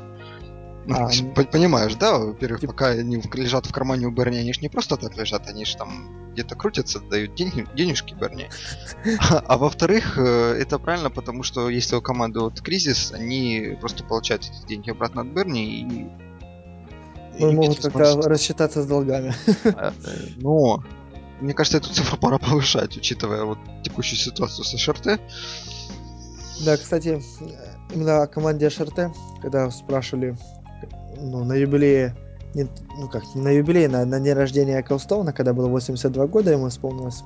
[0.85, 1.45] Ну, а, ну...
[1.45, 2.19] Понимаешь, да?
[2.19, 2.73] Во-первых, типа...
[2.73, 5.77] пока они лежат в кармане у Берни, они же не просто так лежат, они же
[5.77, 8.49] там где-то крутятся, дают день, денежки Берни.
[9.31, 14.03] А, а во-вторых, э, это правильно, потому что если у команды вот кризис, они просто
[14.03, 16.07] получают эти деньги обратно от Берни и...
[17.39, 19.35] Ну, и могут как-то рассчитаться с долгами.
[19.65, 20.83] А, э, но
[21.43, 25.21] мне кажется, эту цифру пора повышать, учитывая вот текущую ситуацию с ШРТ.
[26.65, 27.21] Да, кстати,
[27.93, 30.37] именно о команде ШРТ, когда спрашивали
[31.21, 32.17] ну, на юбилее,
[32.55, 36.53] не, ну как, не на юбилее, на, на день рождения Колстоуна, когда было 82 года,
[36.53, 37.23] ему исполнилось,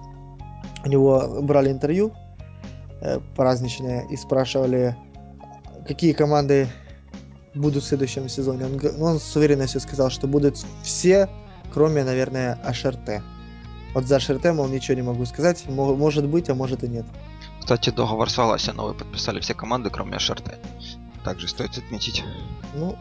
[0.84, 2.12] у него брали интервью
[3.02, 4.96] э, праздничное и спрашивали,
[5.86, 6.68] какие команды
[7.54, 8.66] будут в следующем сезоне.
[8.66, 11.28] Он, он с уверенностью сказал, что будут все,
[11.72, 13.22] кроме, наверное, АШРТ.
[13.96, 15.64] Вот за ШРТ, мол, ничего не могу сказать.
[15.70, 17.06] Может быть, а может и нет.
[17.60, 20.58] Кстати, договор с Валаси новый подписали все команды, кроме ШРТ.
[21.24, 22.22] Также стоит отметить.
[22.74, 22.94] Ну,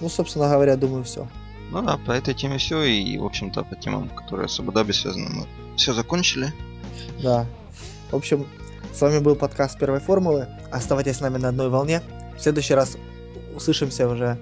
[0.00, 1.28] ну, собственно говоря, думаю, все.
[1.70, 2.82] Ну да, по этой теме все.
[2.84, 6.50] И, в общем-то, по темам, которые с Абу-Даби связаны, мы все закончили.
[7.22, 7.44] Да.
[8.10, 8.46] В общем,
[8.94, 10.48] с вами был подкаст первой формулы.
[10.72, 12.00] Оставайтесь с нами на одной волне.
[12.38, 12.96] В следующий раз
[13.54, 14.38] услышимся уже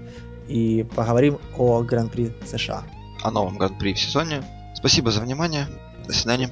[0.46, 2.84] и поговорим о Гран-при США.
[3.24, 4.44] О новом Гран-при в сезоне.
[4.84, 5.66] Спасибо за внимание.
[6.06, 6.50] До свидания.